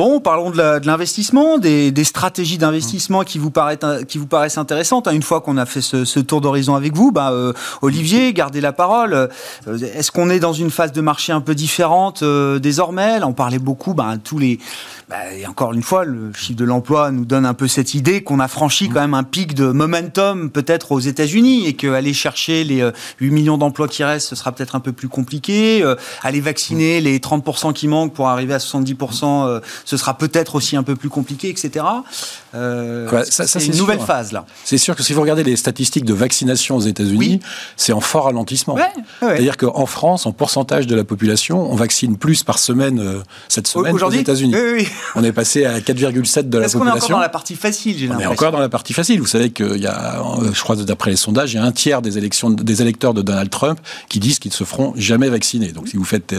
[0.00, 5.06] Bon, parlons de l'investissement, des, stratégies d'investissement qui vous paraissent intéressantes.
[5.12, 8.72] Une fois qu'on a fait ce, tour d'horizon avec vous, bah, euh, Olivier, gardez la
[8.72, 9.12] parole.
[9.12, 9.28] Euh,
[9.66, 13.22] est-ce qu'on est dans une phase de marché un peu différente euh, désormais?
[13.22, 14.58] On parlait beaucoup, bah, tous les
[15.10, 18.22] bah, et encore une fois, le chiffre de l'emploi nous donne un peu cette idée
[18.22, 22.64] qu'on a franchi quand même un pic de momentum peut-être aux États-Unis et qu'aller chercher
[22.64, 22.88] les
[23.20, 25.84] 8 millions d'emplois qui restent, ce sera peut-être un peu plus compliqué.
[26.22, 29.60] aller vacciner les 30% qui manquent pour arriver à 70%
[29.90, 31.84] ce sera peut-être aussi un peu plus compliqué, etc.
[32.54, 34.44] Euh, c'est une nouvelle phase là.
[34.64, 37.40] C'est sûr que si vous regardez les statistiques de vaccination aux États-Unis,
[37.76, 38.76] c'est en fort ralentissement.
[39.20, 43.68] C'est-à-dire qu'en France, en pourcentage de la population, on vaccine plus par semaine euh, cette
[43.68, 44.54] semaine aux États-Unis.
[45.14, 46.62] on est passé à 4,7 de la population.
[46.62, 48.92] Est-ce qu'on est encore dans la partie facile j'ai On est encore dans la partie
[48.92, 49.20] facile.
[49.20, 51.72] Vous savez qu'il y a, euh, je crois d'après les sondages, il y a un
[51.72, 53.78] tiers des élections des électeurs de Donald Trump
[54.08, 55.68] qui disent qu'ils ne se feront jamais vacciner.
[55.72, 56.34] Donc si vous faites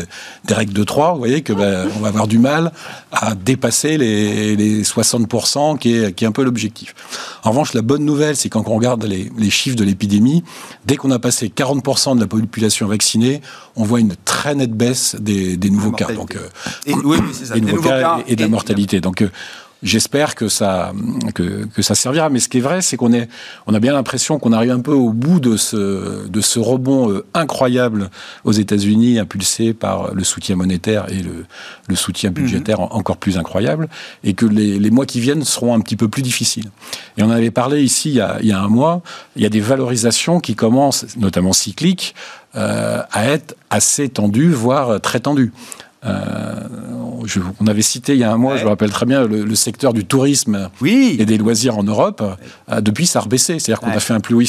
[0.46, 2.72] des règles de 3, vous voyez que ben, on va avoir du mal
[3.12, 6.96] à dépasser les, les 60% qui est qui est un peu l'objectif.
[7.44, 10.44] En revanche, la bonne nouvelle, c'est quand on regarde les, chiffres de l'épidémie,
[10.86, 13.42] dès qu'on a passé 40% de la population vaccinée,
[13.76, 16.12] on voit une très nette baisse des, nouveaux cas.
[16.12, 16.50] Donc, euh,
[16.86, 17.54] et, oui, ça.
[17.54, 19.02] Des, nouveaux, cas, et, de la mortalité.
[19.02, 19.30] Donc, euh,
[19.84, 20.94] j'espère que ça
[21.34, 22.30] que, que, ça servira.
[22.30, 23.28] Mais ce qui est vrai, c'est qu'on est
[23.68, 27.12] on a bien l'impression qu'on arrive un peu au bout de ce de ce rebond
[27.12, 28.10] euh, incroyable
[28.44, 31.46] aux États-Unis, impulsé par le soutien monétaire et le,
[31.88, 32.36] le soutien mhm.
[32.36, 33.88] budgétaire encore plus incroyable,
[34.24, 36.70] et que les, les, mois qui viennent seront un petit peu plus difficiles.
[37.18, 39.02] Et on en avait parlé ici il y a, il y a un mois.
[39.36, 42.16] Il y a des valorisations qui commencent, notamment cycliques,
[42.56, 45.54] euh, à être assez tendues, voire très tendues.
[46.04, 49.94] On avait cité il y a un mois, je me rappelle très bien, le, secteur
[49.94, 52.24] du tourisme et des loisirs en Europe.
[52.80, 53.60] depuis, ça a rebaissé.
[53.60, 54.42] C'est-à-dire qu'on a fait un plus haut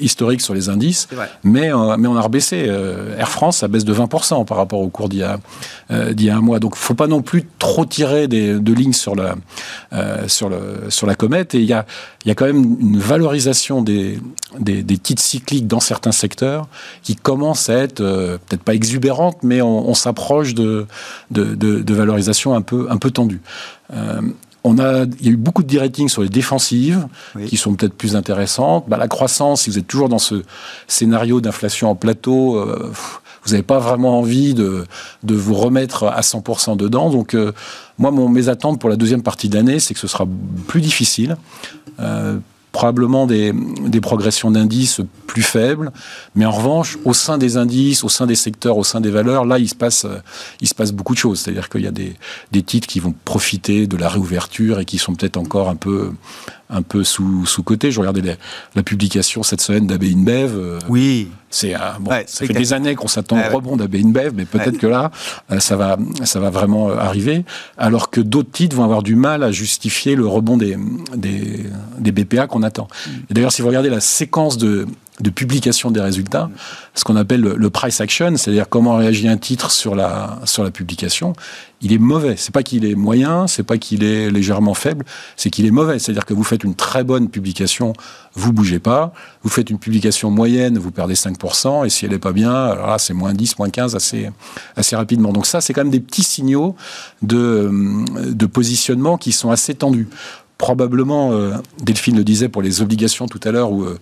[0.00, 1.08] historique sur les indices,
[1.42, 2.70] mais, mais on a rebaissé.
[3.18, 5.38] Air France, ça baisse de 20% par rapport au cours d'il y, a,
[5.90, 6.60] y a un mois.
[6.60, 9.34] Donc, il ne faut pas non plus trop tirer des, de lignes sur la,
[10.28, 11.54] sur, le, sur la comète.
[11.54, 11.84] Et il y a,
[12.24, 14.18] il y a quand même une valorisation des,
[14.58, 16.68] des, titres cycliques dans certains secteurs
[17.02, 20.86] qui commence à être euh, peut-être pas exubérante, mais on, s'approche de,
[21.30, 23.40] de, de, valorisation un peu, un peu tendue.
[23.92, 24.20] Euh,
[24.64, 27.08] on a, il y a eu beaucoup de ratings sur les défensives
[27.46, 28.84] qui sont peut-être plus intéressantes.
[28.88, 30.42] Bah, la croissance, si vous êtes toujours dans ce
[30.86, 32.92] scénario d'inflation en plateau, euh,
[33.44, 34.86] vous n'avez pas vraiment envie de,
[35.24, 37.10] de, vous remettre à 100% dedans.
[37.10, 37.36] Donc,
[37.98, 40.26] moi, mon, mes attentes pour la deuxième partie d'année, c'est que ce sera
[40.68, 41.36] plus difficile.
[42.00, 42.38] Euh,
[42.72, 45.92] probablement des, des progressions d'indices plus faibles,
[46.34, 49.44] mais en revanche, au sein des indices, au sein des secteurs, au sein des valeurs,
[49.44, 50.06] là, il se passe,
[50.60, 51.40] il se passe beaucoup de choses.
[51.40, 52.16] C'est-à-dire qu'il y a des,
[52.50, 56.12] des titres qui vont profiter de la réouverture et qui sont peut-être encore un peu,
[56.72, 57.90] un peu sous, sous côté.
[57.90, 58.36] Je regardais
[58.74, 60.56] la, publication cette semaine d'Abbé InBev.
[60.56, 61.28] Euh, oui.
[61.50, 64.86] C'est bon, ça fait des années qu'on s'attend au rebond d'Abbé InBev, mais peut-être que
[64.86, 65.10] là,
[65.50, 67.44] euh, ça va, ça va vraiment euh, arriver.
[67.76, 70.78] Alors que d'autres titres vont avoir du mal à justifier le rebond des,
[71.14, 71.66] des,
[71.98, 72.88] des BPA qu'on attend.
[73.28, 74.86] Et d'ailleurs, si vous regardez la séquence de,
[75.20, 76.50] de publication des résultats,
[76.94, 80.70] ce qu'on appelle le, price action, c'est-à-dire comment réagit un titre sur la, sur la
[80.70, 81.34] publication,
[81.82, 82.34] il est mauvais.
[82.38, 85.04] C'est pas qu'il est moyen, c'est pas qu'il est légèrement faible,
[85.36, 85.98] c'est qu'il est mauvais.
[85.98, 87.92] C'est-à-dire que vous faites une très bonne publication,
[88.34, 89.12] vous bougez pas.
[89.42, 92.86] Vous faites une publication moyenne, vous perdez 5%, et si elle est pas bien, alors
[92.86, 94.30] là, c'est moins 10, moins 15 assez,
[94.76, 95.32] assez rapidement.
[95.32, 96.74] Donc ça, c'est quand même des petits signaux
[97.20, 97.70] de,
[98.30, 100.08] de positionnement qui sont assez tendus.
[100.56, 101.52] Probablement, euh,
[101.82, 103.98] Delphine le disait pour les obligations tout à l'heure, où euh,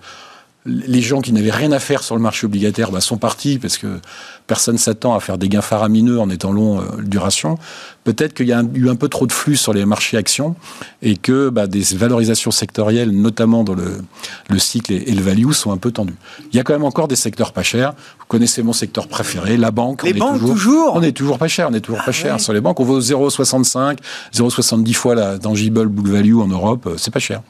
[0.66, 3.78] les gens qui n'avaient rien à faire sur le marché obligataire bah, sont partis parce
[3.78, 3.98] que
[4.46, 7.56] personne s'attend à faire des gains faramineux en étant long euh, duration.
[8.04, 10.56] Peut-être qu'il y a eu un peu trop de flux sur les marchés actions
[11.00, 15.78] et que bah, des valorisations sectorielles, notamment dans le, cycle et, le value, sont un
[15.78, 16.16] peu tendues.
[16.52, 17.92] Il y a quand même encore des secteurs pas chers.
[18.18, 20.02] Vous connaissez mon secteur préféré, la banque.
[20.02, 21.68] Les banques, toujours, On est toujours pas cher.
[21.70, 22.78] On est toujours pas ah cher sur les banques.
[22.80, 23.96] On vaut 0,65,
[24.34, 26.86] 0,70 fois la tangible book value en Europe.
[26.86, 27.40] Euh, c'est pas cher.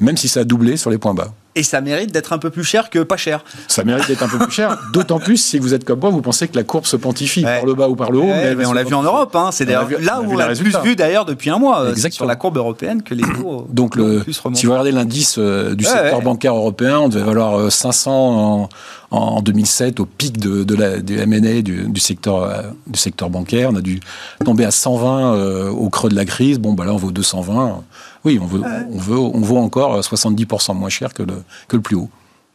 [0.00, 1.32] Même si ça a doublé sur les points bas.
[1.56, 3.42] Et ça mérite d'être un peu plus cher que pas cher.
[3.66, 6.20] Ça mérite d'être un peu plus cher, d'autant plus si vous êtes comme moi, vous
[6.20, 8.26] pensez que la courbe se pontifie par le bas ou par le haut.
[8.26, 9.50] mais, on l'a vu en Europe, hein.
[9.52, 12.16] c'est là où on l'a plus vu d'ailleurs depuis un mois, Exactement.
[12.16, 13.66] sur la courbe européenne que les taux.
[13.70, 14.22] Donc, le,
[14.54, 18.68] si vous regardez l'indice euh, du secteur bancaire européen, on devait valoir 500 euh, en,
[19.10, 23.30] en 2007 au pic de, de la, du M&A du, du, secteur, euh, du secteur
[23.30, 23.70] bancaire.
[23.72, 24.00] On a dû
[24.44, 26.58] tomber à 120 au creux de la crise.
[26.58, 27.84] Bon, bah là, on vaut 220.
[28.24, 31.34] Oui, on veut, on veut, on vaut encore 70% moins cher que le,
[31.68, 32.10] que le plus haut.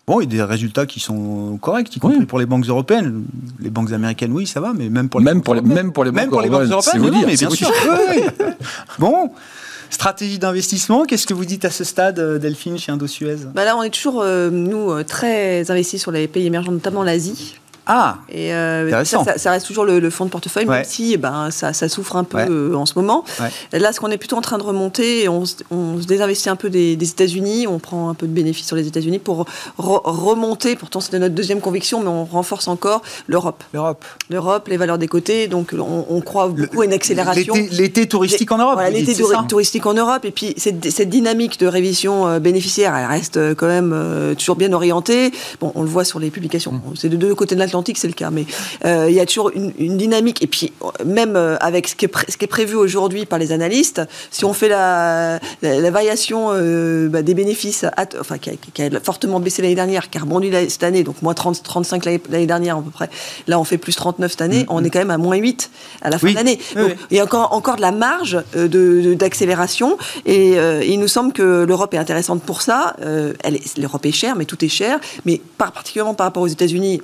[0.07, 3.23] Bon, il y a des résultats qui sont corrects, y compris pour les banques européennes.
[3.59, 5.91] Les banques américaines, oui, ça va, mais même pour les, même banques, pour les, même
[5.91, 7.71] pour les banques, pour les banques européennes, non, mais bien sûr.
[8.99, 9.31] bon,
[9.93, 13.37] stratégie d'investissement, qu'est-ce que vous dites à ce stade, euh, Delphine, chez Indosuez?
[13.53, 17.03] Bah Là, on est toujours, euh, nous, euh, très investis sur les pays émergents, notamment
[17.03, 17.55] l'Asie.
[17.87, 21.49] Ah, et euh, ça, ça, reste toujours le, fonds de portefeuille, même si eh ben,
[21.49, 23.23] ça, ça, souffre un peu euh, en ce moment.
[23.73, 26.69] Là, ce qu'on est plutôt en train de remonter, on, on se désinvestit un peu
[26.69, 29.45] des, États-Unis, on prend un peu de bénéfices sur les États-Unis pour
[29.77, 33.63] remonter, pourtant c'était notre deuxième conviction, mais on renforce encore l'Europe.
[33.73, 34.05] L'Europe.
[34.29, 37.55] L'Europe, les valeurs des côtés, donc on, croit beaucoup à une accélération.
[37.71, 38.75] L'été touristique en Europe.
[38.75, 39.15] Voilà, l'été
[39.49, 43.67] touristique en Europe, et puis cette, cette dynamique de révision euh, bénéficiaire, elle reste quand
[43.67, 45.31] même toujours bien orientée.
[45.59, 46.73] Bon, on le voit sur les publications.
[46.73, 46.81] Mmh.
[46.95, 48.45] C'est de deux côtés de l'Atlantique c'est le cas, mais
[48.85, 50.43] euh, il y a toujours une, dynamique.
[50.43, 50.73] Et puis,
[51.05, 54.45] même euh, avec ce qui est, ce qui est prévu aujourd'hui par les analystes, si
[54.45, 57.85] on fait la, variation euh, bah, des bénéfices,
[58.19, 58.49] enfin, qui
[58.81, 62.45] a, fortement baissé l'année dernière, qui a rebondi cette année, donc moins 30, 35 l'année
[62.45, 63.09] dernière à peu près,
[63.47, 64.85] là on fait plus 39 cette année, mm, on mm.
[64.85, 66.59] est quand même à moins 8 à la fin de l'année.
[67.11, 71.93] il y a encore, encore de la marge d'accélération, et il nous semble que l'Europe
[71.93, 72.95] est intéressante pour ça.
[73.77, 77.01] L'Europe est chère, mais tout est cher, mais particulièrement par rapport aux États-Unis,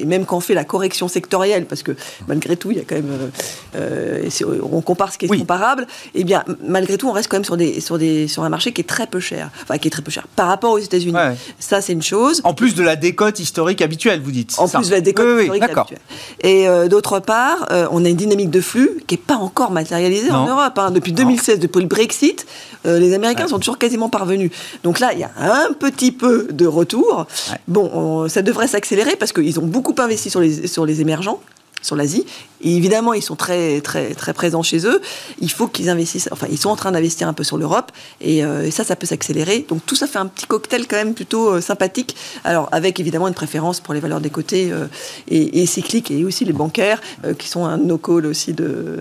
[0.00, 1.92] bah, même quand on fait la correction sectorielle, parce que
[2.28, 3.30] malgré tout, il y a quand même,
[3.74, 7.28] euh, euh, on compare ce qui est comparable, et eh bien malgré tout, on reste
[7.28, 9.78] quand même sur des, sur des, sur un marché qui est très peu cher, enfin
[9.78, 11.16] qui est très peu cher par rapport aux États-Unis.
[11.58, 12.40] Ça, c'est une chose.
[12.44, 14.54] En plus de la décote historique habituelle, vous dites.
[14.58, 15.98] En plus de la décote historique habituelle.
[16.42, 20.30] Et euh, d'autre part, on a une dynamique de flux qui n'est pas encore matérialisée
[20.30, 20.78] en Europe.
[20.78, 20.90] Hein.
[20.90, 22.46] Depuis 2016, depuis le Brexit,
[22.84, 24.50] les Américains sont toujours quasiment parvenus.
[24.82, 27.26] Donc là, il y a un petit peu de retour.
[27.68, 31.40] Bon, ça devrait s'accélérer parce qu'ils ont beaucoup investi sur les, sur les émergents.
[31.82, 32.26] sur l'Asie.
[32.62, 35.00] Évidemment, ils sont très, très, très présents chez eux.
[35.40, 37.90] Il faut qu'ils investissent, enfin, ils sont en train d'investir un peu sur l'Europe.
[38.20, 39.64] Et, euh, ça, ça peut s'accélérer.
[39.68, 42.16] Donc, tout ça fait un petit cocktail quand même plutôt euh, sympathique.
[42.44, 44.86] Alors, avec évidemment une préférence pour les valeurs des côtés euh,
[45.28, 47.00] et, cycliques et aussi les bancaires,
[47.38, 49.00] qui sont un no-call aussi de,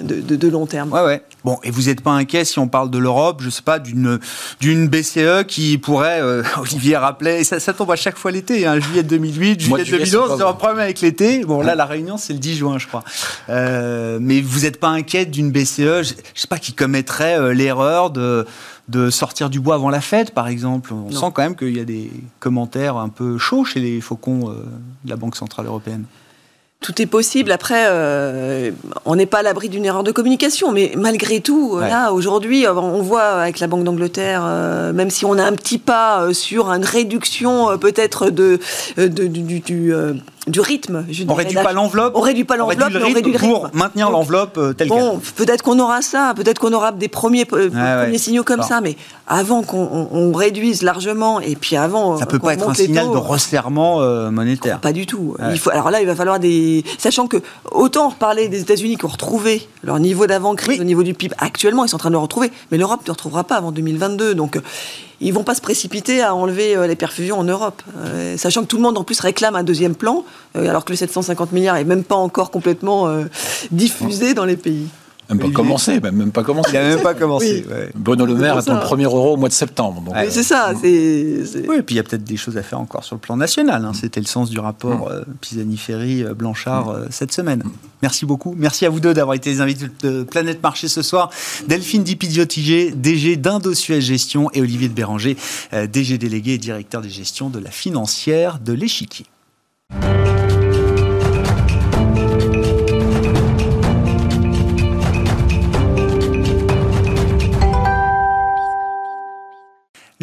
[0.00, 0.92] de, de, long terme.
[0.92, 1.22] Ouais, ouais.
[1.48, 4.18] Bon, et vous n'êtes pas inquiet si on parle de l'Europe, je sais pas, d'une,
[4.60, 6.20] d'une BCE qui pourrait,
[6.60, 10.44] Olivier rappelait, ça, ça tombe à chaque fois l'été, hein, juillet 2008, juillet 2011, c'est
[10.44, 11.46] un problème avec l'été.
[11.46, 13.02] Bon, là, la réunion, c'est le 10 juin, je crois.
[13.48, 17.54] Euh, mais vous n'êtes pas inquiète d'une BCE, je, ne sais pas, qui commettrait euh,
[17.54, 18.46] l'erreur de
[18.88, 20.92] de sortir du bois avant la fête, par exemple?
[20.92, 24.50] On sent quand même qu'il y a des commentaires un peu chauds chez les faucons
[24.50, 24.64] euh,
[25.04, 26.04] de la Banque Centrale Européenne
[26.80, 27.50] tout est possible.
[27.50, 28.70] Après, euh,
[29.04, 32.74] on n'est pas à l'abri d'une erreur de communication, mais malgré tout, là, aujourd'hui, euh,
[32.74, 36.70] on voit avec la Banque d'Angleterre, euh, même si on a un petit pas sur
[36.70, 38.60] une réduction peut-être de,
[38.96, 41.04] du, du, rythme.
[41.10, 42.12] Je on réduit pas l'enveloppe.
[42.14, 43.52] On réduit pas l'enveloppe, on réduit le rythme.
[43.52, 48.18] Pour maintenir l'enveloppe telle bon, Peut-être qu'on aura ça, peut-être qu'on aura des premiers, premiers
[48.18, 48.96] signaux comme ça, mais
[49.28, 52.16] avant qu'on réduise largement, et puis avant.
[52.16, 54.00] Ça peut pas être un signal de resserrement
[54.30, 54.80] monétaire.
[54.80, 55.36] Pas du tout.
[55.50, 57.38] Il faut, alors là, il va falloir des sachant que
[57.70, 61.84] autant reparler des États-Unis qui ont retrouvé leur niveau d'avant-crise au niveau du PIB actuellement,
[61.84, 64.34] ils sont en train de le retrouver, mais l'Europe ne le retrouvera pas avant 2022.
[64.34, 64.60] Donc euh,
[65.20, 68.66] ils vont pas se précipiter à enlever euh, les perfusions en Europe, euh, sachant que
[68.66, 70.24] tout le monde en plus réclame un deuxième plan,
[70.54, 73.08] alors que le 750 milliards est même pas encore complètement
[73.70, 74.88] diffusé dans les pays.
[75.28, 76.70] Même pas commencé, même pas commencé.
[76.72, 77.64] Il n'a même pas commencé.
[77.94, 80.02] Bruno Le Maire attend le premier euro au mois de septembre.
[80.30, 80.72] c'est ça.
[80.82, 83.36] Oui, et puis il y a peut-être des choses à faire encore sur le plan
[83.36, 83.84] national.
[83.84, 83.92] Hein.
[83.94, 85.12] C'était le sens du rapport mm.
[85.12, 86.90] euh, Pisani-Ferry-Blanchard mm.
[86.90, 87.62] euh, cette semaine.
[88.02, 88.54] Merci beaucoup.
[88.56, 91.30] Merci à vous deux d'avoir été les invités de Planète Marché ce soir.
[91.66, 95.36] Delphine Dipidiotigé, DG d'Indosuez Gestion, et Olivier de Béranger,
[95.72, 99.26] euh, DG délégué et directeur des gestions de la financière de l'échiquier.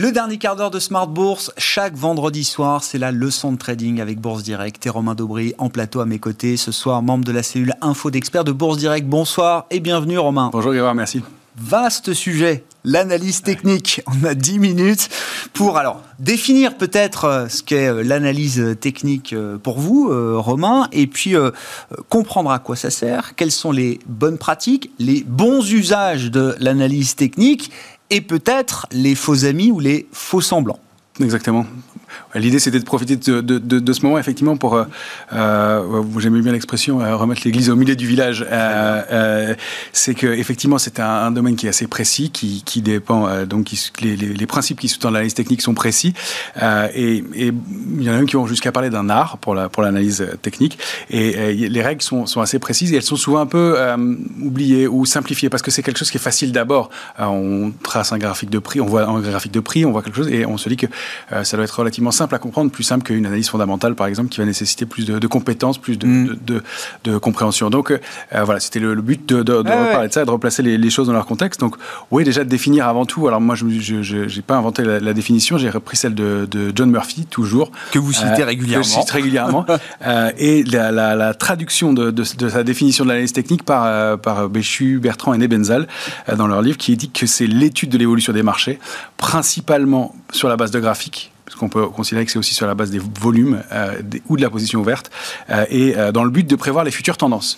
[0.06, 4.00] Le dernier quart d'heure de Smart Bourse, chaque vendredi soir, c'est la leçon de trading
[4.00, 6.58] avec Bourse Direct et Romain Daubry en plateau à mes côtés.
[6.58, 9.08] Ce soir, membre de la cellule Info d'experts de Bourse Direct.
[9.08, 10.52] Bonsoir et bienvenue Romain.
[10.54, 11.24] Bonjour Grégoire, merci.
[11.58, 14.02] Vaste sujet, l'analyse technique.
[14.06, 15.10] On a 10 minutes
[15.54, 21.08] pour alors définir peut-être euh, ce qu'est euh, l'analyse technique euh, pour vous, Romain, et
[21.08, 21.34] puis
[22.10, 27.16] comprendre à quoi ça sert, quelles sont les bonnes pratiques, les bons usages de l'analyse
[27.16, 27.72] technique
[28.10, 30.80] et peut-être les faux amis ou les faux semblants.
[31.20, 31.66] Exactement.
[32.36, 34.84] L'idée, c'était de profiter de, ce moment, effectivement, pour, euh,
[35.34, 38.46] euh j'aimais bien l'expression, euh, remettre l'église au milieu du village.
[38.50, 39.56] Euh, euh,
[39.94, 43.72] c'est que, effectivement, c'est un, domaine qui est assez précis, qui, dépend, donc,
[44.02, 46.14] les, principes qui sous-tendent l'analyse technique sont précis.
[46.62, 50.78] et, il y en a même qui vont jusqu'à parler d'un art pour l'analyse technique.
[51.10, 53.78] Et les règles sont, sont, assez précises et elles sont souvent un peu
[54.42, 56.90] oubliées ou simplifiées parce que c'est quelque chose qui est facile d'abord.
[57.18, 60.18] on trace un graphique de prix, on voit un graphique de prix, on voit quelque
[60.18, 60.88] chose et on se dit que
[61.44, 64.40] ça doit être relativement simple à comprendre, plus simple qu'une analyse fondamentale, par exemple, qui
[64.40, 66.38] va nécessiter plus de, compétences, plus de, mm.
[67.04, 67.70] de, compréhension.
[67.70, 68.00] Donc euh,
[68.44, 71.60] voilà, c'était le, but de, parler de ça, de replacer les, choses dans leur contexte.
[71.60, 71.76] Donc
[72.12, 73.28] oui, déjà de définir avant tout.
[73.28, 77.72] Alors moi, je n'ai pas inventé la, définition, j'ai repris celle de, John Murphy, toujours.
[77.92, 78.84] Que vous citez euh, régulièrement.
[78.84, 79.66] Que je cite régulièrement.
[80.06, 85.38] Euh, et la, traduction de, sa définition de l'analyse technique par, par Béchu, Bertrand et
[85.38, 85.88] Nebenzal
[86.36, 88.80] dans leur livre, qui dit que c'est l'étude de l'évolution des marchés,
[89.18, 92.76] principalement sur la base de graphiques parce qu'on peut considérer que c'est aussi sur la
[92.76, 95.10] base des volumes euh, ou de la position ouverte,
[95.50, 97.58] euh, et euh, dans le but de prévoir les futures tendances.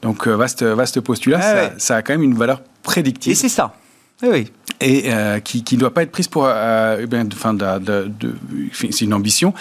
[0.00, 3.32] Donc vaste, vaste postulat, ça, ça, a quand même une valeur prédictive.
[3.32, 3.74] Et c'est ça.
[4.22, 5.10] Oui, Et
[5.42, 8.34] qui ne doit pas être prise pour, eh de, de,
[8.72, 9.54] c'est une ambition,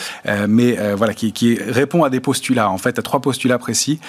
[0.48, 4.02] mais voilà, qui, qui, répond à des postulats, en fait, à trois postulats précis,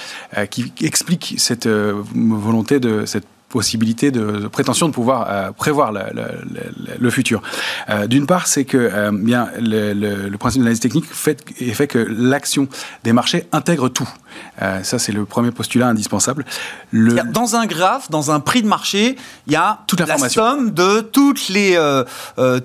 [0.50, 7.40] qui expliquent cette volonté de cette possibilité de, prétention de pouvoir euh, prévoir le, futur.
[7.88, 11.38] Euh, d'une part, c'est que euh, bien le, principe de l'analyse technique fait,
[11.72, 12.66] fait que l'action
[13.04, 14.08] des marchés intègre tout.
[14.82, 16.44] ça, c'est le premier postulat indispensable.
[16.92, 19.14] Dans un graphe, dans un prix de marché,
[19.46, 21.78] il y a toute la somme de toutes les,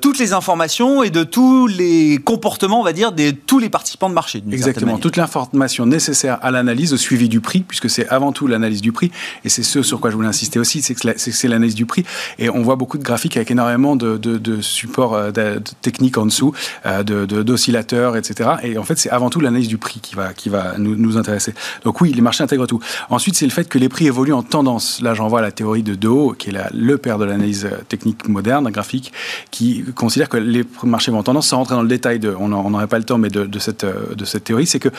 [0.01, 4.09] toutes les informations et de tous les comportements, on va dire, de tous les participants
[4.09, 4.43] de marché.
[4.51, 4.97] Exactement.
[4.97, 8.91] Toute l'information nécessaire à l'analyse, au suivi du prix, puisque c'est avant tout l'analyse du
[8.91, 9.11] prix,
[9.45, 12.03] et c'est ce sur quoi je voulais insister aussi c'est que c'est l'analyse du prix.
[12.37, 16.25] Et on voit beaucoup de graphiques avec énormément de, de, supports euh, de, techniques en
[16.25, 16.53] dessous,
[16.85, 18.51] euh, d'oscillateurs, etc.
[18.63, 21.17] Et en fait, c'est avant tout l'analyse du prix qui va, qui va nous, nous,
[21.17, 21.53] intéresser.
[21.83, 22.79] Donc oui, les marchés intègrent tout.
[23.09, 25.01] Ensuite, c'est le fait que les prix évoluent en tendance.
[25.01, 28.27] Là, j'en vois la théorie de Doe, qui est la, le père de l'analyse technique
[28.27, 29.11] moderne, graphique,
[29.51, 32.47] qui considère que les marchés vont en tendance, sans rentrer dans le détail, de, on
[32.47, 34.89] n'aurait pas le temps, mais de, cette, de cette théorie, c'est que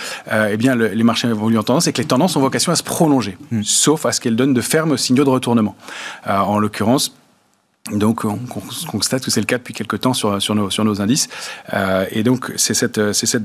[0.51, 2.83] eh bien, les marchés évoluent en tendance et que les tendances ont vocation à se
[2.83, 3.63] prolonger, hmm.
[3.63, 5.70] sauf à ce qu'elles donnent de fermes signaux de retournement.
[6.27, 7.15] Euh, en l'occurrence,
[7.93, 8.39] donc, on
[8.87, 11.29] constate que c'est le cas depuis quelques temps sur, nos, indices.
[11.73, 13.01] Euh, et donc, c'est cette,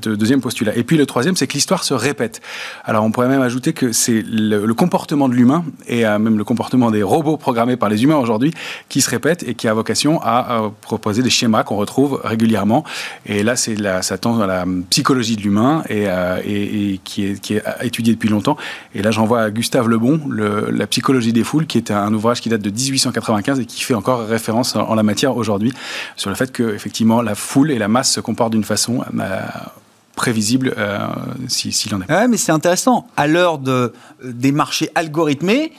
[0.08, 0.76] deuxième postulat.
[0.76, 2.42] Et puis, le troisième, c'est que l'histoire se répète.
[2.84, 6.44] Alors, on pourrait même ajouter que c'est le, comportement de l'humain et euh, même le
[6.44, 8.54] comportement des robots programmés par les humains aujourd'hui
[8.90, 12.84] qui se répète et qui a vocation à, proposer des schémas qu'on retrouve régulièrement.
[13.26, 17.40] Et là, c'est ça tend à la psychologie de l'humain et, euh, et, qui, est,
[17.40, 18.58] qui est étudiée depuis longtemps.
[18.94, 22.42] Et là, j'envoie à Gustave Lebon, le, La psychologie des foules, qui est un ouvrage
[22.42, 25.74] qui date de 1895 et qui fait encore référence en la matière aujourd'hui
[26.16, 29.40] sur le fait que effectivement la foule et la masse se comportent d'une façon euh,
[30.16, 31.08] prévisible euh,
[31.48, 32.12] s'il en est.
[32.12, 33.08] Ouais, mais c'est intéressant.
[33.18, 35.72] À l'heure de, des marchés algorithmés,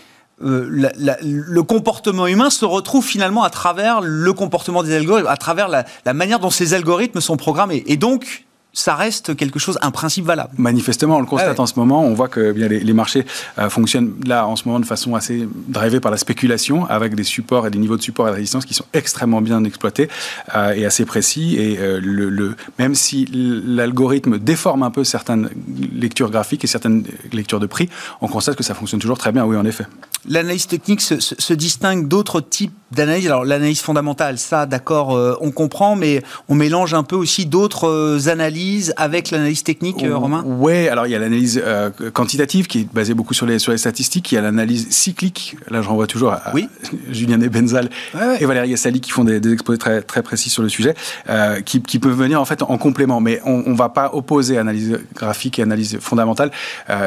[0.44, 0.90] euh,
[1.22, 6.14] le comportement humain se retrouve finalement à travers le comportement des algorithmes, à travers la
[6.14, 7.82] manière dont ces algorithmes sont programmés.
[7.86, 8.46] Et donc,
[8.76, 10.50] ça reste quelque chose, un principe valable.
[10.58, 12.04] Manifestement, on le constate ah en ce moment.
[12.04, 13.24] On voit que bien, les, marchés
[13.58, 17.24] euh, fonctionnent là en ce moment de façon assez drivée par la spéculation, avec des
[17.24, 20.10] supports et des niveaux de support et de résistance qui sont extrêmement bien exploités
[20.54, 21.56] euh, et assez précis.
[21.56, 25.48] Et euh, le, même si l'algorithme déforme un peu certaines
[25.94, 27.88] lectures graphiques et certaines lectures de prix,
[28.20, 29.46] on constate que ça fonctionne toujours très bien.
[29.46, 29.86] Oui, en effet.
[30.28, 33.26] L'analyse technique se, se distingue d'autres types d'analyse.
[33.26, 38.92] Alors l'analyse fondamentale, ça, d'accord, on comprend, mais on mélange un peu aussi d'autres analyses
[38.96, 40.42] avec l'analyse technique, euh, Romain?
[40.46, 43.72] Oui, alors il y a l'analyse euh, quantitative qui est basée beaucoup sur les, sur
[43.72, 44.32] les statistiques.
[44.32, 45.56] Il y a l'analyse cyclique.
[45.70, 46.68] Là, je renvoie toujours à, oui.
[47.10, 47.90] Julien Benzal
[48.40, 50.94] et Valérie Assali qui font des, exposés très, très précis sur le sujet,
[51.28, 53.20] euh, qui, qui, peuvent venir en fait en complément.
[53.20, 56.50] Mais on ne va pas opposer analyse graphique et analyse fondamentale.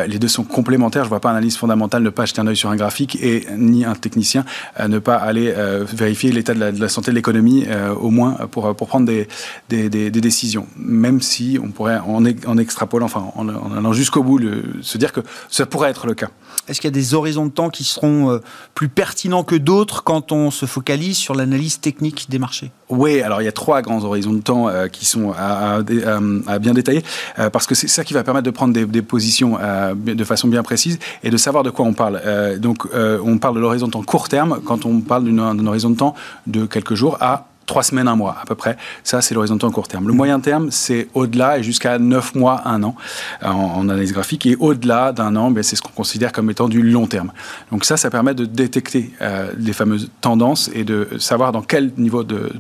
[0.08, 1.04] les deux sont complémentaires.
[1.04, 3.48] Je ne vois pas analyse fondamentale ne pas jeter un œil sur un graphique et
[3.58, 4.46] ni un technicien
[4.88, 5.54] ne pas aller
[5.92, 7.66] vérifier l'état de, de la, santé de l'économie,
[8.00, 9.28] au moins pour, pour prendre des,
[9.70, 10.68] des, des, des décisions.
[10.78, 14.40] Même si on pourrait, en, en extrapolant, enfin, en, allant jusqu'au bout,
[14.82, 16.30] se dire que ça pourrait être le cas.
[16.70, 18.40] Est-ce qu'il y a des horizons de temps qui seront euh,
[18.76, 22.72] plus pertinents que d'autres quand on se focalise sur l'analyse technique des marchés?
[22.90, 26.74] Oui, alors il y a trois grands horizons de temps euh, qui sont à, bien
[26.74, 27.04] détailler,
[27.40, 29.58] euh, parce que c'est ça qui va permettre de prendre des, positions
[29.96, 32.22] de façon bien précise et de savoir de quoi on parle.
[32.60, 35.24] donc, on parle de l'horizon de temps court terme quand on parle
[35.60, 36.16] d'un horizon de temps
[36.48, 38.78] de quelques jours à trois semaines, un mois à peu près.
[39.04, 40.08] Ça, c'est l'horizon de temps court terme.
[40.08, 42.96] Le moyen terme, c'est au-delà et jusqu'à neuf mois, un an
[43.44, 44.46] en, analyse graphique.
[44.48, 47.32] Et au-delà d'un an, ben, c'est ce qu'on considère comme étant du long terme.
[47.72, 51.92] Donc ça, ça permet de détecter euh, les fameuses tendances et de savoir dans quel
[51.98, 52.52] niveau de,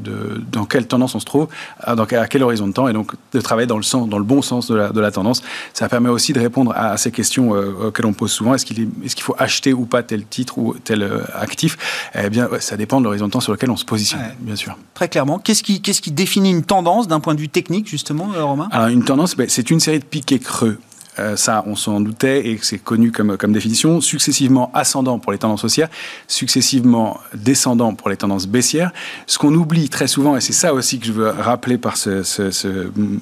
[0.52, 1.48] dans quelle tendance on se trouve,
[1.80, 4.20] à, dans, à quel horizon de temps, et donc de travailler dans le sens, dans
[4.20, 5.42] le bon sens de la, de la tendance.
[5.74, 8.54] Ça permet aussi de répondre à, ces questions euh, auxquelles on pose souvent.
[8.54, 11.78] Est-ce qu'il est, qu'il faut acheter ou pas tel titre ou tel euh, actif?
[12.14, 14.78] Eh bien, ça dépend de l'horizon de temps sur lequel on se positionne, bien sûr
[15.00, 15.40] très clairement.
[15.40, 18.68] Qu'est-ce qui, définit une tendance d'un point de vue technique, justement, euh, Romain?
[18.90, 20.78] Une tendance, ben, c'est une série de pics creux.
[21.20, 25.38] Euh, ça, on s'en doutait et c'est connu comme, comme définition, successivement ascendant pour les
[25.38, 25.90] tendances haussières,
[26.28, 28.92] successivement descendant pour les tendances baissières.
[29.28, 32.24] Ce qu'on oublie très souvent, et c'est ça aussi que je veux rappeler par ce,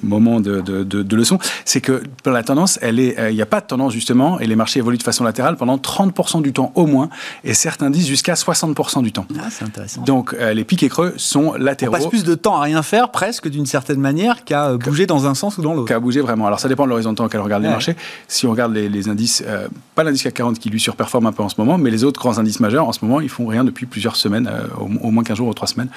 [0.02, 3.66] moment de, de, leçon, c'est que pour la tendance, il n'y euh, a pas de
[3.66, 7.08] tendance justement, et les marchés évoluent de façon latérale pendant 30% du temps au moins,
[7.44, 9.26] et certains disent jusqu'à 60% du temps.
[9.38, 10.02] Ah, c'est intéressant.
[10.02, 11.94] Donc euh, les pics et creux sont latéraux.
[11.94, 15.26] On passe plus de temps à rien faire, presque d'une certaine manière, qu'à bouger dans
[15.26, 15.88] un sens ou dans l'autre.
[15.88, 16.46] Qu'à bouger vraiment.
[16.46, 17.87] Alors ça dépend de l'horizon de temps auquel regarde les marchés.
[18.26, 21.42] Si on regarde les, indices, euh, pas l'indice CAC 40 qui lui surperforme un peu
[21.42, 23.64] en ce moment, mais les autres grands indices majeurs en ce moment, ils font rien
[23.64, 25.88] depuis plusieurs semaines, euh, au, moins 15 jours ou 3 semaines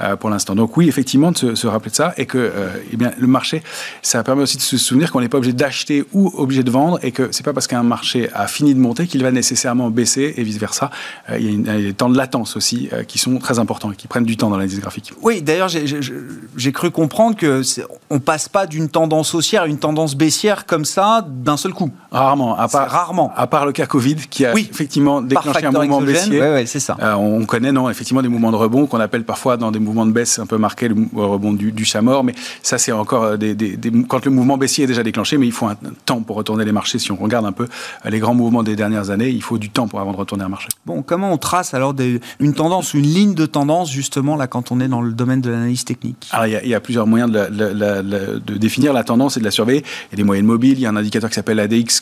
[0.00, 0.54] euh, pour l'instant.
[0.54, 2.52] Donc oui, effectivement, de se, rappeler de ça et que
[2.92, 3.62] eh bien, le marché,
[4.02, 6.98] ça permet aussi de se souvenir qu'on n'est pas obligé d'acheter ou obligé de vendre
[7.02, 10.34] et que c'est pas parce qu'un marché a fini de monter qu'il va nécessairement baisser
[10.36, 10.90] et vice versa.
[11.38, 14.24] il y a, des temps de latence aussi qui sont très importants et qui prennent
[14.24, 15.12] du temps dans l'analyse graphique.
[15.22, 17.62] Oui, d'ailleurs, j'ai cru comprendre que
[18.10, 21.90] on passe pas d'une tendance haussière à une tendance baissière comme ça d'un seul coup.
[22.10, 23.32] Rarement, à part, rarement.
[23.36, 26.40] À part le cas Covid qui a effectivement déclenché un mouvement baissier.
[26.40, 26.96] Ouais, c'est ça.
[27.00, 30.06] Euh, on connaît non, effectivement des mouvements de rebond qu'on appelle parfois dans des mouvements
[30.06, 33.24] de baisse un peu marqués le rebond du, du chat mort, mais ça c'est encore
[33.24, 33.78] euh, des, des,
[34.08, 36.72] quand le mouvement baissier est déjà déclenché, mais il faut un temps pour retourner les
[36.72, 36.98] marchés.
[36.98, 37.64] Si on regarde un peu
[38.04, 40.44] euh, les grands mouvements des dernières années, il faut du temps pour avant de retourner
[40.44, 40.68] un marché.
[40.86, 44.72] Bon, comment on trace alors des, une tendance, une ligne de tendance justement là quand
[44.72, 46.28] on est dans le domaine de l'analyse technique?
[46.32, 49.36] Alors il y, a, il y, a plusieurs moyens de, de, de, définir la tendance
[49.36, 49.84] et de la surveiller.
[50.08, 52.00] Il y a des moyennes mobiles, il y a un indicateur indicateur qui s'appelle ADX,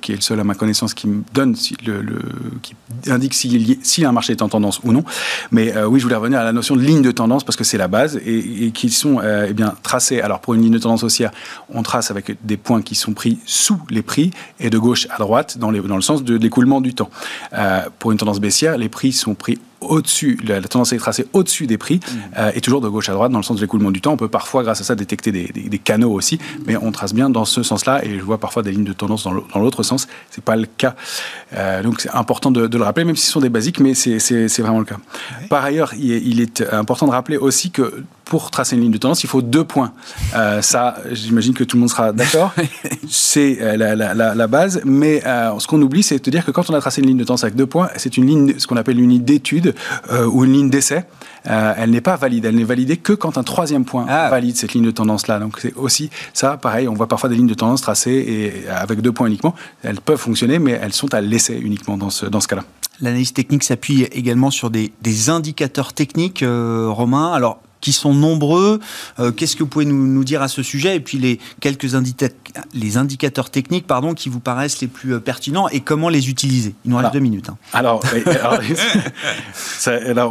[0.00, 2.18] qui est le seul à ma connaissance qui me donne, le, le
[2.62, 2.74] qui
[3.08, 5.04] indique si, si, un marché est en tendance ou non.
[5.50, 7.78] Mais oui, je voulais revenir à la notion de ligne de tendance parce que c'est
[7.78, 10.20] la base et, et qui sont eh bien tracés.
[10.20, 11.30] Alors pour une ligne de tendance haussière,
[11.68, 15.18] on trace avec des points qui sont pris sous les prix et de gauche à
[15.18, 17.10] droite dans, le sens de l'écoulement du temps.
[17.98, 21.78] pour une tendance baissière, les prix sont pris au-dessus, la, tendance est tracée au-dessus des
[21.78, 22.16] prix mmh.
[22.38, 24.12] euh, et toujours de gauche à droite dans le sens de l'écoulement du temps.
[24.12, 27.44] On peut parfois, grâce à ça, détecter des, canaux aussi, mais on trace bien dans
[27.44, 30.08] ce sens-là et je vois parfois des lignes de tendance dans l'autre sens.
[30.30, 30.94] C'est pas le cas.
[31.54, 34.60] Euh, donc c'est important de, le rappeler, même si ce sont des basiques, mais c'est
[34.60, 34.98] vraiment le cas.
[35.48, 39.24] Par ailleurs, il est, important de rappeler aussi que pour tracer une ligne de tendance,
[39.24, 39.92] il faut deux points.
[40.36, 42.54] Euh, ça, j'imagine que tout le monde sera d'accord.
[43.10, 44.80] c'est la, base.
[44.84, 47.24] Mais ce qu'on oublie, c'est de dire que quand on a tracé une ligne de
[47.24, 49.74] tendance avec deux points, c'est une ligne, ce qu'on appelle une ligne d'étude
[50.12, 51.06] euh, ou une ligne d'essai,
[51.48, 52.44] euh, elle n'est pas valide.
[52.44, 54.30] Elle n'est validée que quand un troisième point ah.
[54.30, 55.40] valide cette ligne de tendance-là.
[55.40, 58.12] Donc c'est aussi ça, pareil, on voit parfois des lignes de tendance tracées
[58.64, 59.56] et avec deux points uniquement.
[59.82, 62.62] Elles peuvent fonctionner, mais elles sont à l'essai uniquement dans ce, dans ce cas-là.
[63.00, 64.92] L'analyse technique s'appuie également sur des,
[65.30, 67.32] indicateurs techniques, euh, Romain.
[67.32, 68.80] Alors, qui sont nombreux.
[69.18, 70.96] Euh, qu'est-ce que vous pouvez nous, dire à ce sujet?
[70.96, 71.94] Et puis les quelques
[72.74, 76.74] les indicateurs techniques pardon, qui vous paraissent les plus euh, pertinents et comment les utiliser
[76.84, 77.48] Il nous reste deux minutes.
[77.48, 77.56] Hein.
[77.72, 78.02] Alors,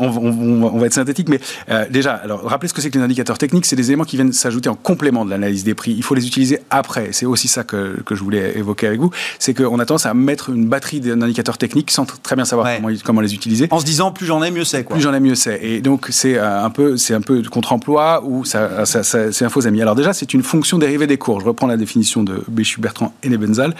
[0.01, 1.39] on, va être synthétique, mais
[1.69, 3.65] euh, déjà, alors, rappelez ce que c'est que les indicateurs techniques.
[3.65, 5.93] C'est des éléments qui viennent s'ajouter en complément de l'analyse des prix.
[5.95, 7.09] Il faut les utiliser après.
[7.11, 9.11] C'est aussi ça que, que, je voulais évoquer avec vous.
[9.39, 12.93] C'est qu'on a tendance à mettre une batterie d'indicateurs techniques sans très bien savoir comment,
[13.03, 13.67] comment, les utiliser.
[13.71, 14.83] En se disant, plus j'en ai, mieux c'est.
[14.83, 15.59] Plus j'en ai, mieux c'est.
[15.63, 19.81] Et donc, c'est un peu, c'est un peu contre-emploi ou ça, c'est un faux ami.
[19.81, 21.39] Alors déjà, c'est une fonction dérivée des cours.
[21.39, 23.75] Je reprends la définition de Béchu, Bertrand et Nebenzal.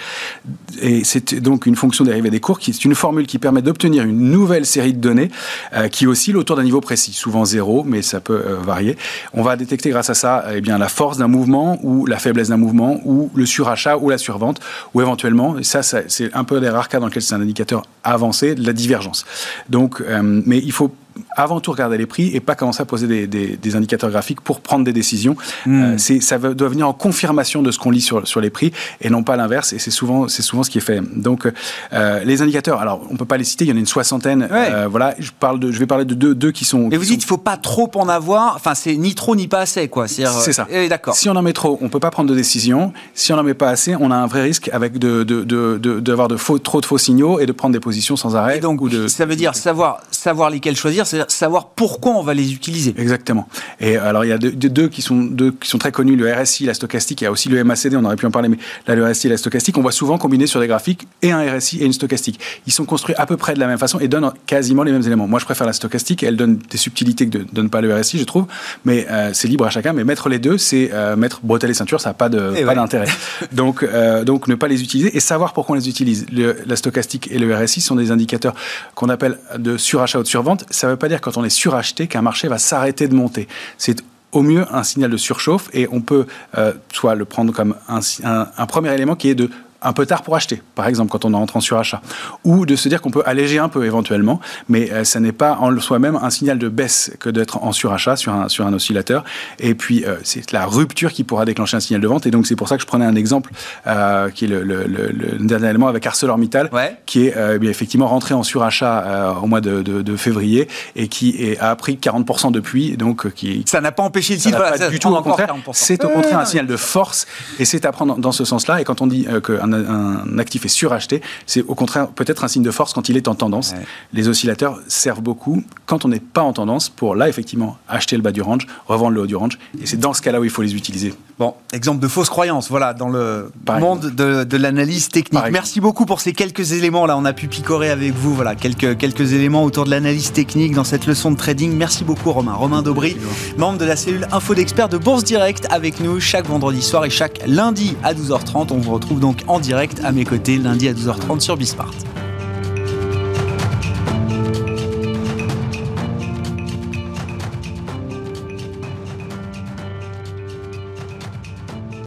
[0.82, 4.04] Et c'est donc une fonction dérivée des cours qui est une formule qui permet d'obtenir
[4.04, 5.30] une nouvelle série de données
[5.74, 8.98] euh, qui oscille autour d'un niveau précis, souvent zéro, mais ça peut euh, varier.
[9.34, 12.50] On va détecter grâce à ça eh bien, la force d'un mouvement ou la faiblesse
[12.50, 14.60] d'un mouvement ou le surachat ou la survente
[14.94, 17.84] ou éventuellement, et ça, c'est un peu des rares cas dans lesquels c'est un indicateur
[18.04, 19.26] avancé, de la divergence.
[19.70, 20.94] Donc, euh, mais il faut
[21.36, 24.84] avant tout regarder les prix et pas commencer à poser des, indicateurs graphiques pour prendre
[24.84, 25.36] des décisions.
[25.66, 25.84] Hmm.
[25.84, 28.72] Euh, c'est, ça doit venir en confirmation de ce qu'on lit sur, sur les prix
[29.02, 29.74] et non pas l'inverse.
[29.74, 31.02] Et c'est souvent, c'est souvent ce qui est fait.
[31.16, 31.48] Donc,
[31.94, 34.48] euh, les indicateurs, alors on peut pas les citer, il y en a une soixantaine.
[34.52, 36.88] Euh, voilà, je, parle de, je vais parler de deux, deux qui sont.
[36.88, 38.56] Mais vous dites, il faut pas trop en avoir.
[38.56, 40.08] Enfin, c'est ni trop ni pas assez, quoi.
[40.08, 40.68] C'est, ça.
[40.70, 41.16] Eh, d'accord.
[41.16, 42.94] Si on en met trop, on peut pas prendre de décision.
[43.14, 46.00] Si on en met pas assez, on a un vrai risque avec de, de, de,
[46.00, 48.58] d'avoir de, faux, trop de faux signaux et de prendre des positions sans arrêt.
[48.58, 49.08] Et donc, ou de...
[49.08, 52.94] ça veut dire savoir, savoir lesquels choisir, c'est savoir pourquoi on va les utiliser.
[52.98, 53.48] Exactement.
[53.80, 56.66] Et alors, il y a deux, qui, sont, deux qui sont très connus, le RSI,
[56.66, 58.58] la stochastique, il y a aussi le MACD, on aurait pu en parler, mais
[58.88, 61.58] là, le RSI et la stochastique, on voit souvent combiner sur des graphiques et un
[61.58, 62.40] RSI et une stochastique.
[62.68, 65.04] Ils sont construits à peu près de la même façon et donnent quasiment les mêmes
[65.04, 65.28] éléments.
[65.28, 68.20] Moi, je préfère la stochastique, elle donne des subtilités que ne donne pas le RSI,
[68.20, 68.46] je trouve,
[68.86, 69.94] mais euh, c'est libre à chacun.
[69.94, 73.08] Mais mettre les deux, c'est euh, mettre bretelles et ceinture, ça n'a pas d'intérêt.
[73.52, 76.26] donc, euh, donc, ne pas les utiliser et savoir pourquoi on les utilise.
[76.32, 78.56] la stochastique et le RSI sont des indicateurs
[78.96, 80.66] qu'on appelle de surachat ou de survente.
[80.70, 83.48] Ça ne veut pas dire quand on est suracheté qu'un marché va s'arrêter de monter.
[83.78, 86.28] C'est au mieux un signal de surchauffe et on peut
[86.58, 89.50] euh, soit le prendre comme un, premier élément qui est de
[89.82, 92.02] un peu tard pour acheter, par exemple quand on est en surachat,
[92.44, 95.58] ou de se dire qu'on peut alléger un peu éventuellement, mais euh, ça n'est pas
[95.60, 99.24] en soi-même un signal de baisse que d'être en surachat sur un, sur un oscillateur.
[99.60, 102.26] Et puis euh, c'est la rupture qui pourra déclencher un signal de vente.
[102.26, 103.52] Et donc c'est pour ça que je prenais un exemple
[103.88, 106.70] euh, qui est le, le, le, dernier élément avec ArcelorMittal,
[107.06, 111.58] qui est eh effectivement rentré en surachat au mois de, de, février et qui est,
[111.60, 112.98] a pris 40% depuis.
[112.98, 114.90] Donc qui ça n'a pas empêché le titre.
[114.90, 115.56] Du tout au contraire.
[115.74, 117.26] C'est au contraire un signal de force
[117.60, 118.82] et c'est à prendre dans ce sens-là.
[118.82, 122.64] Et quand on dit que un, actif est suracheté, c'est au contraire peut-être un signe
[122.64, 123.74] de force quand il est en tendance.
[124.14, 128.22] Les oscillateurs servent beaucoup quand on n'est pas en tendance pour là effectivement acheter le
[128.22, 129.58] bas du range, revendre le haut du range.
[129.82, 131.14] Et c'est dans ce cas-là où il faut les utiliser.
[131.40, 133.50] Bon, exemple de fausse croyance, voilà, dans le
[133.80, 135.42] monde de, l'analyse technique.
[135.52, 137.18] Merci beaucoup pour ces quelques éléments là.
[137.18, 140.84] On a pu picorer avec vous, voilà, quelques, quelques éléments autour de l'analyse technique dans
[140.84, 141.72] cette leçon de trading.
[141.74, 142.54] Merci beaucoup Romain.
[142.54, 143.16] Romain Daubry,
[143.58, 147.10] membre de la cellule Info d'experts de Bourse Direct avec nous chaque vendredi soir et
[147.10, 148.68] chaque lundi à 12h30.
[148.72, 151.94] On vous retrouve donc direct à mes côtés lundi à 12h30 sur Bismart.